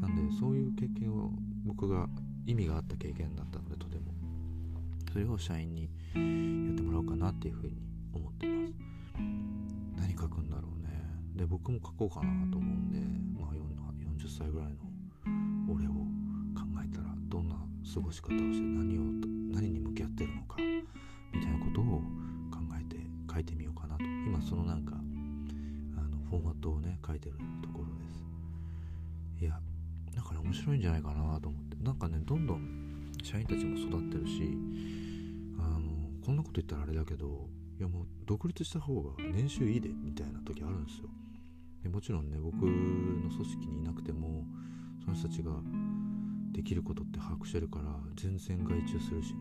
[0.00, 1.30] なんでそういう経験を
[1.64, 2.08] 僕が
[2.46, 4.14] 意味があった経験だったのでとても。
[5.14, 7.76] それを社員にやってもらおうかなっていうふうに
[8.12, 8.74] 思ってます。
[9.96, 10.90] 何書くんだろうね。
[11.36, 12.98] で僕も書こうかなと思うんで、
[13.40, 14.74] まあ、40歳ぐらいの
[15.72, 17.54] 俺を考えたらどんな
[17.92, 19.02] 過ごし方をして何を
[19.52, 20.56] 何に向き合ってるのか
[21.32, 21.84] みたいなことを
[22.50, 22.96] 考えて
[23.32, 24.04] 書いてみようかなと。
[24.04, 24.94] 今そのなんか
[25.96, 28.24] あのフォーマットをね書いてるところです。
[29.40, 29.60] いや
[30.14, 31.76] だから面白いんじゃないかなと思って。
[31.82, 34.56] なんかねどんどん社員たちも育ってるし
[35.58, 41.08] あのこんなこと言ったらあれだけどいやもう独立した方が年収いいでみたいな時あるんですよ。
[41.82, 44.46] でもちろんね僕の組織にいなくても
[45.04, 45.52] その人たちが
[46.54, 47.84] できることって把握してるから
[48.16, 49.40] 全然外注するしね。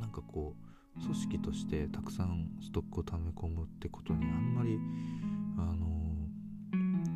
[0.00, 0.54] なんかこ
[0.96, 4.78] う組織としてたくさんストックを溜め込むってことにあんまり
[5.56, 5.86] あの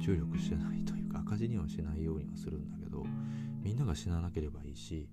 [0.00, 3.04] 注力してないというか赤字にはしないようにはするんだけど
[3.62, 5.08] みんなが死ななければいいし、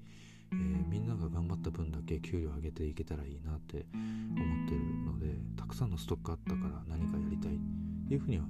[0.51, 7.59] えー、みんなが頑張った分だけ給料上げていけたらいいなって思ってるのでたくさんのストックあったから何かやりたいっ
[8.07, 8.45] ていうふうには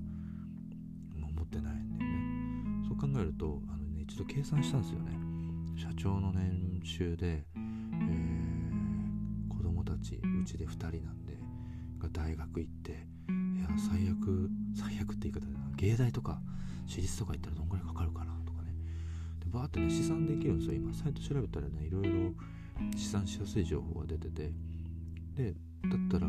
[1.15, 2.87] 思ってないんだよね。
[2.87, 3.78] そう考えるとあ
[4.09, 5.11] のね一度計算したんですよね。
[5.77, 11.37] 社長の年収で、えー、子供たちうちで2人なんで
[11.99, 12.93] が大学行ってい
[13.61, 16.41] や最悪最悪って言い方でな芸大とか
[16.87, 18.73] 私立とか行ったらどんぐらいかかるかなとかね。
[19.39, 20.93] でバーってね試算できるんですよ今。
[20.93, 22.33] サイト調べたらねいろいろ
[22.97, 24.51] 試算しやすい情報が出てて。
[25.35, 26.27] でだったら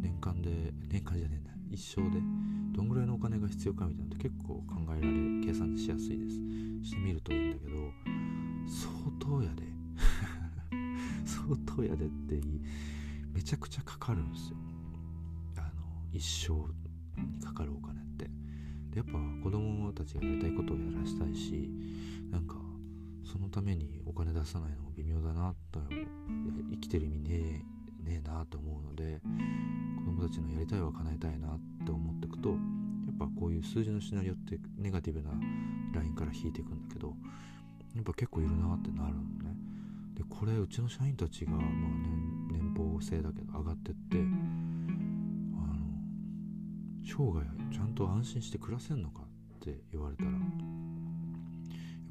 [0.00, 2.20] 年間で年間じゃねえな一生で
[2.72, 6.69] どんぐらいのお金が必要かみたいなのって結構考えられ計算しやすいです。
[6.82, 7.92] してみるといいんだけど
[8.66, 9.62] 相当やで。
[11.24, 12.40] 相当やでって
[13.32, 14.56] めちゃくちゃかかるんですよ。
[15.56, 16.52] あの一生
[17.22, 18.30] にかかるお金って。
[18.90, 21.70] でやっぱ子供たちがやりたいことをやらしたいし
[22.30, 22.56] なんか
[23.24, 25.80] そのためにお金出さないのも微妙だなと
[26.70, 27.38] 生きてる意味ねえ
[28.02, 29.20] ねえなと思うので
[29.98, 32.56] 子供たちのやりたいは叶えたいなって思ってくと
[33.20, 35.30] ぱこういう数字のシナリオってネガティブな
[35.92, 37.14] ラインから引いていくんだけど
[37.94, 39.54] やっぱ結構いるなってなるのね。
[40.14, 44.28] でこれうちの社員たちが、まあ年、年俸制だけど上がってってあの
[47.04, 50.40] 生涯ちゃんと安心して暮らせんのかって言われたらやっ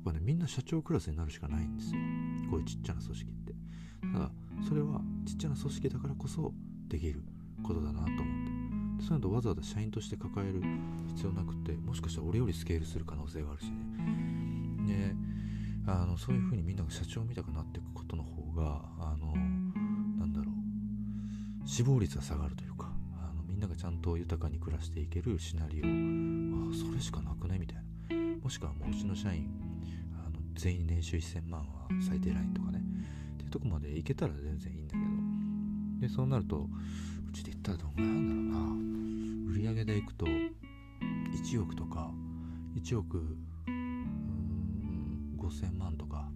[0.04, 2.00] ぱねみんな社長クラスになるしかないんですよ。
[2.52, 3.54] こういうちっちゃな組織って。
[4.14, 4.32] ただ
[4.68, 6.54] それはちっちゃな組織だからこそ
[6.88, 7.24] できる
[7.64, 8.59] ことだなと思って。
[9.00, 10.62] そういうのとわざわざ社員として抱える
[11.08, 15.16] 必要なくてもしかしたら俺よりスケールする可能性があるしね。
[15.86, 27.84] であのそういうふうにみんなが社長みたくなっていくことの方があのなんだろう死亡率が下がるというかあのみんながちゃんと豊かに暮らしていけるシナリオあそれしかなくねみたいな。
[28.44, 29.50] もしくはもううちの社員
[30.26, 32.82] あの全員年収1000万は最低ラインとかね。
[33.34, 36.08] っていうとこまでいけたら全然いいんだけど。
[36.08, 36.68] でそうなると
[37.28, 38.79] うちで言ったらどんぐらいなんだろうな。
[39.70, 42.12] 上げでいくと1億とか
[42.76, 43.38] 1億
[45.38, 46.28] 5000万とか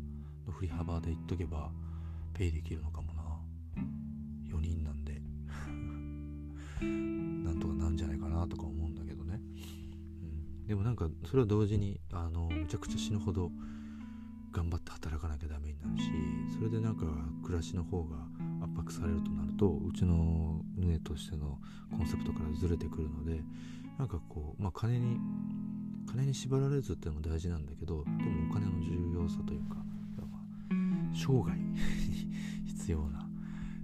[0.45, 1.71] の振り幅で言っとけば
[2.35, 3.23] ペイできるのかもな。
[4.51, 5.19] 4人なんで。
[6.81, 9.41] なんとかなんじゃないかなとか思うんだけどね、
[10.61, 13.51] うん、でもなんかそれは同時にあのむちゃくちゃ死ぬほど
[14.51, 16.09] 頑張って働かなきゃダメになるし
[16.55, 17.05] それでなんか
[17.43, 18.27] 暮らしの方が
[18.61, 21.59] 圧迫されるとなるとうちの胸としての
[21.95, 23.41] コンセプトからずれてくるので
[23.97, 25.17] なんかこうまあ金に
[26.07, 29.75] 金に縛られずっていうのも大事なんだけどでもお金の重要さというか、
[30.17, 30.75] まあ、
[31.13, 31.77] 生涯に
[32.65, 33.27] 必要な、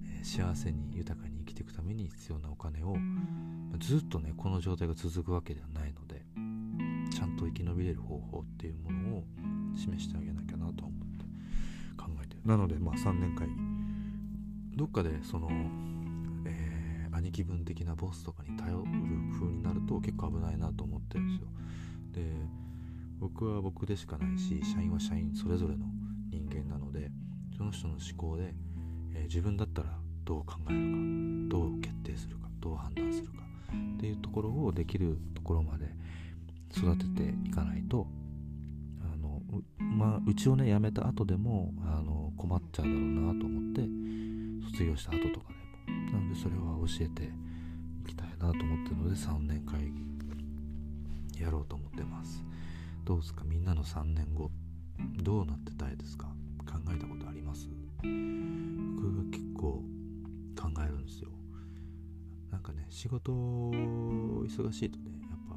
[0.05, 6.25] えー、幸せに豊かに生きていくために必要なお金を、ま、ずっとねこの状態が続くわけではないので
[7.11, 9.23] ちゃんと生き延びれる方法っていうものを
[9.75, 11.25] 示してあげなきゃなと思って
[11.97, 12.41] 考えてる。
[12.45, 13.47] なのでまあ3年会。
[14.75, 15.49] どっかでその、
[17.19, 18.83] 兄貴分的なボスとかに頼る
[19.39, 21.47] 風になると結構危ないなと思ってるんですよ。
[22.13, 22.59] で
[23.19, 25.85] 僕は僕でしかないし社員は社員それぞれの
[26.31, 27.11] 人間なので
[27.57, 28.53] その人の思考で、
[29.13, 29.89] えー、自分だったら
[30.23, 33.33] どう考えるかどう決定するかどう判断するか
[33.97, 35.89] っていうところをできるところまで
[36.75, 38.07] 育てていかないと
[39.13, 39.41] あの
[39.79, 43.01] まあうちをね辞めた後でもあの困っちゃうだろう
[43.33, 43.81] なと思って
[44.71, 45.58] 卒業した後とかでも
[46.11, 47.31] なのでそれは教えて
[48.03, 49.91] いきたいなと思ってるので3年会
[51.33, 52.43] 議やろうと思ってます。
[53.05, 53.43] どうですか？
[53.45, 54.51] みんなの3年後
[55.23, 56.27] どうなってたいですか？
[56.65, 57.69] 考えたことあります？
[57.97, 59.83] 僕が結構
[60.59, 61.29] 考えるんですよ。
[62.51, 65.55] なんかね仕事忙しいとねやっぱ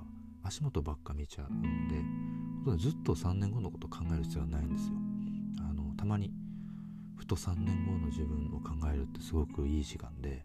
[0.49, 4.95] 足元ばっか見ちゃうんでずっと3年後のこと考える必要はないんですよ。
[5.69, 6.33] あのたまに
[7.23, 10.45] ふと3年後の自分を考えるってすごくいい時間で、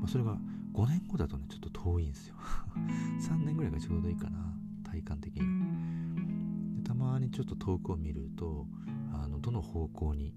[0.00, 0.36] まあ、それが
[0.74, 2.34] 5年後だとねちょっと遠いんですよ。
[3.22, 4.52] 3年ぐらいがちょうどいいかな
[4.82, 6.82] 体感的に。
[6.82, 8.66] たまにちょっと遠くを見ると
[9.12, 10.34] あのどの方向に、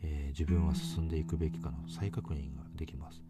[0.00, 3.20] えー、自分は進んでいくべきかの再確認ができます。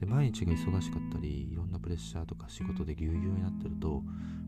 [0.00, 4.02] で毎日が忙しかったりいろんなプレッシャーとか仕事でぎゅうぎゅうになってると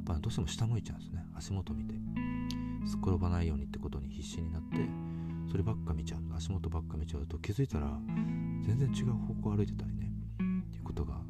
[0.07, 1.27] やっぱどうしても下向いちゃうんですね。
[1.35, 1.95] 足元見て。
[2.87, 4.79] すっ転ばないようにってことに必死になって
[5.51, 6.21] そればっか見ちゃう。
[6.35, 7.99] 足元ばっか見ちゃうと気づいたら
[8.65, 10.11] 全然違う方向歩いてたりね。
[10.65, 11.21] っていうことが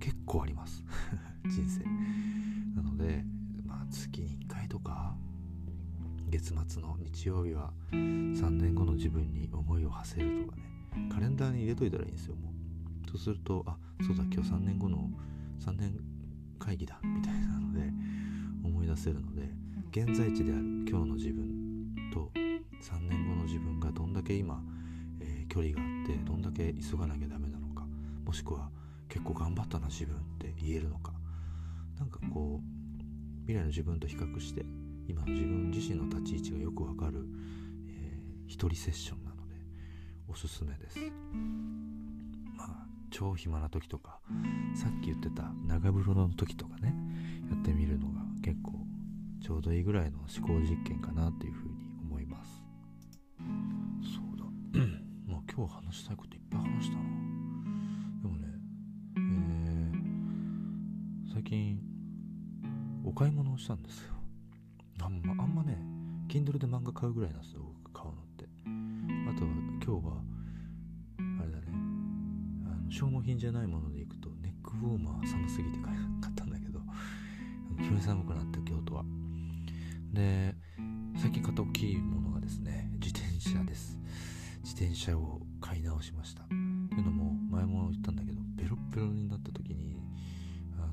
[0.00, 0.84] 結構あります。
[1.48, 1.84] 人生。
[2.74, 3.24] なので
[3.64, 5.16] まあ月に1回とか
[6.28, 10.62] 月末の日曜日は3年後の自分に思いを馳せるとかね。
[11.10, 13.10] カレンダーに入れといたらいいんですよもう。
[13.10, 15.10] そうするとあそうだ今日3年後の
[15.60, 15.98] 3年
[16.58, 17.92] 会議だみたいなので
[18.64, 19.48] 思い出せるので
[19.90, 22.30] 現在地である今日の自分と
[22.82, 24.62] 3年後の自分がどんだけ今、
[25.20, 27.84] えー、距離があってどんだけ急がなきゃダメなのか
[28.24, 28.70] もしくは
[29.08, 31.12] 結構頑張ったな自分って言えるのか。
[31.98, 32.76] なんかこう
[33.46, 34.64] 未来の自分と比較して
[35.08, 37.24] 今の自分自身の立ち位置がよくわかる、
[37.88, 39.54] えー、一人セッションなので
[40.28, 40.98] おすすめです。
[42.56, 44.20] まあ超暇な時とか
[44.74, 46.94] さっき言ってた長風呂の時とかね
[47.50, 48.72] やってみるのが結構
[49.42, 51.65] ちょうどいいぐらいの思考実験かなっていうふうに
[55.56, 57.02] 今日話したいこといっぱい話したな。
[58.20, 58.46] でもね
[59.16, 61.80] えー、最近
[63.02, 64.12] お買い物をしたんですよ。
[65.00, 65.78] あんまあんまね
[66.28, 68.44] Kindle で漫画買うぐらいなんですよ僕買うのって。
[68.44, 69.50] あとは
[69.82, 70.20] 今日は
[71.40, 71.64] あれだね
[72.66, 76.80] あの消耗品じゃないものでいくとネックウォーマー寒すぎて買ったんだけど
[77.78, 79.04] 急に寒くなって京都は。
[80.12, 80.54] で
[81.16, 83.96] 最近買った大きいものがですね自転車です。
[84.62, 86.44] 自転車を買い直しました。
[86.44, 89.96] というのも前も言ったんだけどベロッベロになった時に
[90.78, 90.86] あ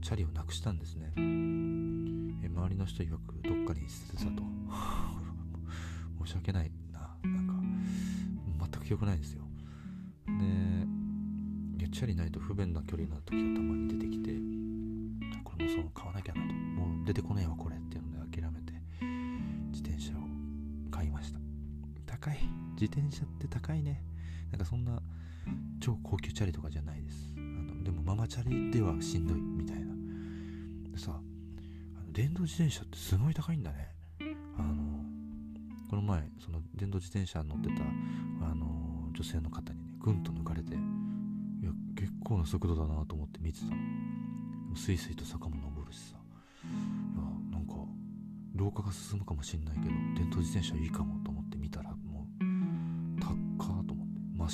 [0.00, 1.12] チャリをなくしたんですね。
[1.16, 4.42] え周りの人曰くどっかに捨てたと。
[6.24, 7.14] 申し訳ないな。
[7.22, 7.54] なんか
[8.72, 9.44] 全く記憶ないんですよ。
[11.76, 14.32] でチャリないと不便な距離な時がたまに出てきて
[15.44, 16.54] これもその買わなきゃなと。
[16.54, 17.83] もう出てこねえわこれ。
[22.74, 24.02] 自転車って高いね。
[24.50, 25.00] なんかそんな
[25.80, 27.34] 超高級チャリとかじゃないです。
[27.36, 29.94] あのでもママチャリではしんどいみたいな。
[30.92, 33.94] でさあの電動自転車ってすごい高いんだね。
[34.58, 35.04] あの
[35.90, 37.82] この前その電動自転車乗ってた
[38.46, 43.72] あの女性の方にねぐんと抜かれていや結構な速度だなと思って見てたの。
[44.76, 46.16] スイスイと坂も登るしさ。
[46.62, 46.66] い
[47.16, 47.74] やなんか
[48.54, 51.18] 老化が進むかもしんないけど電動自転車いいかも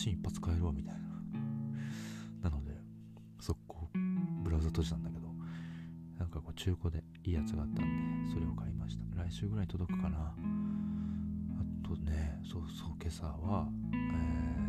[0.01, 1.01] シン一発買えるわみたいな。
[2.48, 2.74] なので
[3.38, 3.90] 速攻
[4.42, 5.28] ブラウザ閉じたんだけど
[6.18, 9.05] なんかこう中古でいいやつがあったんでそれを買いました。
[9.22, 10.18] 来週ぐらい届くかな。
[10.18, 10.34] あ
[11.86, 13.96] とねそうそう今朝は、え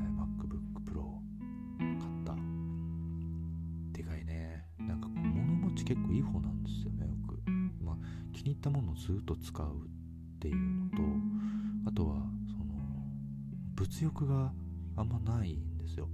[0.09, 1.21] ー、MacBook Pro
[1.77, 2.35] 買った。
[3.93, 4.65] でかいね。
[4.79, 7.41] なんか物持ち結構いい方なんですよねよく。
[7.81, 7.97] まあ
[8.33, 10.97] 気に入ったものをずっと使うっていうのと
[11.85, 12.29] あとは
[13.75, 14.51] 物欲が
[15.01, 16.07] あんまないんですよ。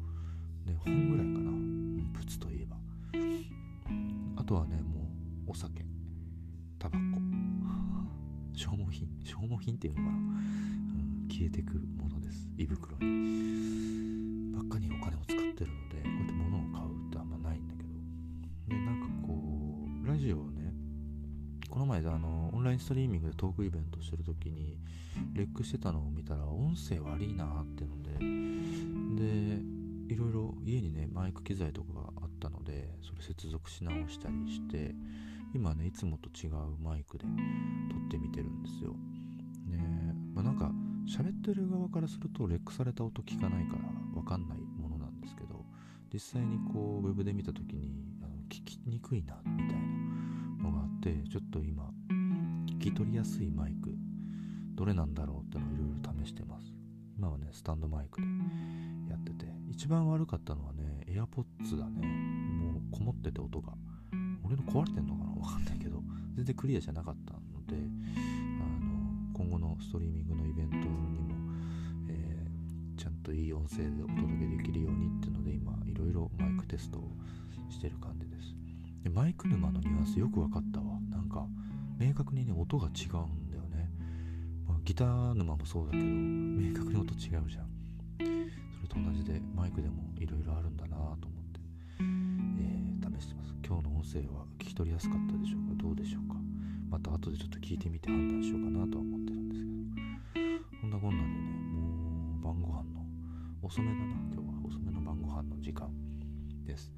[0.66, 1.52] で本ぐらいかな。
[2.14, 2.78] 仏といえば。
[4.38, 5.12] あとはねも
[5.46, 5.86] うお酒。
[6.80, 7.20] タバコ。
[8.54, 9.10] 消耗品。
[9.26, 12.48] 消耗品っていうのかな、うん、消えてくものです。
[12.58, 13.17] 胃袋に。
[22.88, 24.78] ストリーミングでトークイベントしてる時に
[25.34, 28.12] レックしてたのを見たら音声悪いなってので
[29.22, 34.96] でいろいろ家にねマイク機材とかがあったのでそれ接続し直したりして
[35.54, 37.30] 今ねいつもと違うマイクで撮
[38.06, 38.92] ってみてるんですよ。
[39.68, 40.72] ねまあなんか
[41.06, 43.82] 喋ってる側からするとレックされた音聞かないから
[44.14, 45.66] 分かんないものなんですけど
[46.14, 51.92] 実際にこうウェブで見た時にあの聞きにくいなみたいなのがあってちょっと今
[52.92, 53.94] き取りやすいマイク。
[54.76, 56.74] どれなんだろうってのをいろいろ試してます。
[57.18, 59.52] 今はねスタンドマイクでやってて。
[59.70, 62.08] 一番悪かったのはね AirPods だね。
[62.08, 63.74] もうこもってて音が。
[64.44, 65.32] 俺の壊れてんのかな？
[65.32, 66.02] わかんないけど、
[66.36, 67.80] 全然クリアじゃなかったので、あ
[68.86, 70.90] の、今後のストリーミングのイベントにも、
[72.08, 77.12] えー、ちゃんといい音声でお届けできるようにっていうので、今、いろいろマイクテストを
[77.70, 78.56] してる感じです。
[79.04, 80.98] で、マイク沼のニュアンスよく分かったわ。
[81.10, 81.46] なんか、
[81.98, 83.90] 明確にね、音が違うんだよね。
[84.68, 87.68] まあ、ギター沼もそうだけど、明確に音違うじゃん。
[88.20, 91.60] それと同じで、マイクでもいろいろあるんだなと思って。
[92.00, 92.04] え
[93.20, 93.54] 試してます。
[93.66, 95.84] 今日の音声は聞き取りやすかったでしょうか？
[95.84, 96.36] どうでしょうか？
[96.90, 100.82] また後でちょっと聞いてみて判断しようかなとは思ってるんですけど。
[100.82, 101.34] こんなこんなでね
[101.74, 103.06] もう晩ご飯の
[103.62, 104.00] 遅めだな
[104.32, 104.54] 今日は。
[104.68, 105.90] 遅めの晩ご飯の時間
[106.66, 106.92] です。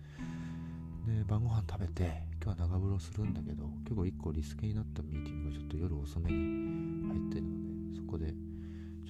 [1.07, 8.33] で晩ご飯食べて今日は長風呂するんだけど結構1個リスケになったミーティングがちょっと夜遅めに入ってるのでそこでちょ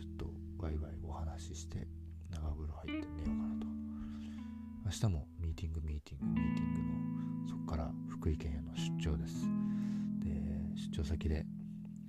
[0.03, 1.87] っとワイワイお話しして
[2.31, 3.67] 長風呂入って寝ようかなと。
[4.85, 6.79] 明日もミーティングミーティングミーティング
[7.43, 9.45] のそこから福井県への出張です。
[10.23, 10.31] で
[10.91, 11.45] 出張先で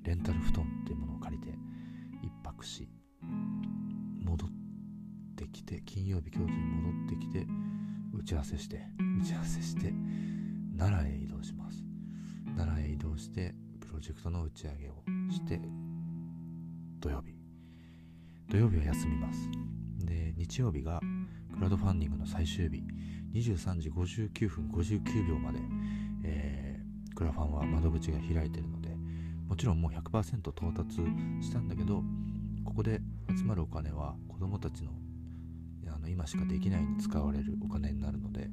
[0.04, 1.52] レンタル布団っていうものを借りて
[2.22, 2.88] 一泊し
[4.24, 4.50] 戻っ
[5.36, 7.46] てきて金曜日京都に戻ってきて
[8.14, 8.86] 打ち合わせして
[9.22, 9.92] 打ち合わせして
[10.80, 11.84] 奈良へ移動します。
[12.56, 15.60] 奈良へ移動してプロジェクトの打ち上げをして
[17.00, 17.34] 土曜日。
[18.48, 19.48] 土曜日は休みます。
[19.98, 21.00] で日曜日が
[21.52, 22.82] クラウドファンディングの最終日。
[23.34, 25.58] 23時59分59秒まで、
[26.24, 28.88] えー、クラファンは窓口が開いてるので
[29.46, 30.96] もちろんもう100%到達
[31.40, 32.02] したんだけど
[32.64, 34.90] ここで集まるお金は子どもたちの
[35.92, 38.48] あの今しかできないに使われるお金になるので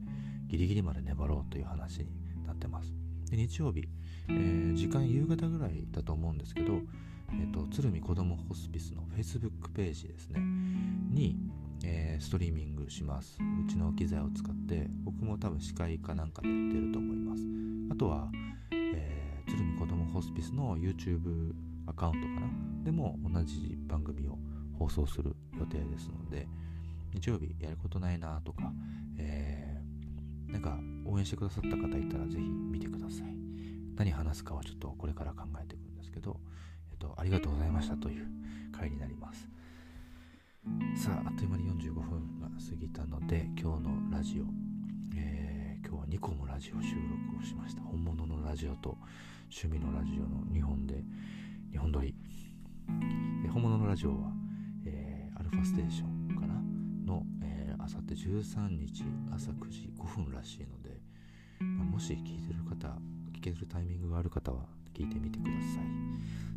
[0.48, 2.08] ギリギリまで粘ろうという話に
[2.46, 2.94] なってます。
[3.30, 3.88] で日曜日、
[4.30, 6.80] えー、時間夕方ぐらいだと思うんですけど、
[7.32, 10.40] えーと、鶴見子どもホスピスの Facebook ページですね
[11.12, 11.38] に、
[11.84, 13.38] えー、ストリーミングします。
[13.66, 17.44] うちの機材を使って僕も多分司会かなんかで出ると思います。
[17.92, 18.32] あとは、
[18.72, 21.54] えー、鶴見子どもホスピスの YouTube
[21.86, 22.84] アカウントかな。
[22.84, 24.38] でも同じ番組を
[24.80, 26.48] 放送する予定ですので
[27.14, 28.72] 日曜日やることないなとか、
[29.18, 29.77] えー、
[30.48, 33.38] なんか応援してくださった方いたらぜひ見てください。
[33.96, 36.40] 何話すかはちょっとこれから考えていくんですけど、
[36.92, 38.28] えっと、ありがとうございましたという
[38.72, 39.48] 回になります。
[40.96, 44.44] さああっという間に45分が過ぎたので今日のラジオ、
[45.16, 47.82] えー、今日は2個もラジオ収録をしました。
[47.82, 48.98] 本物のラジオと
[49.50, 51.04] 趣味のラジオの2本で
[51.72, 52.14] 2本撮り。
[53.52, 54.32] 本物のラジオは、
[54.86, 56.54] えー、アルファステーションかな
[57.06, 57.57] の、えー、
[57.88, 61.00] あさって13日朝9時5分らしいので、
[61.62, 62.94] まあ、もし聞いてる方
[63.32, 65.84] 聞けるタイミングがある方は聞いてみてください。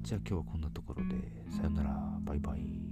[0.02, 1.14] じゃあ今日はこんなところで
[1.56, 2.89] さよならバイバイ。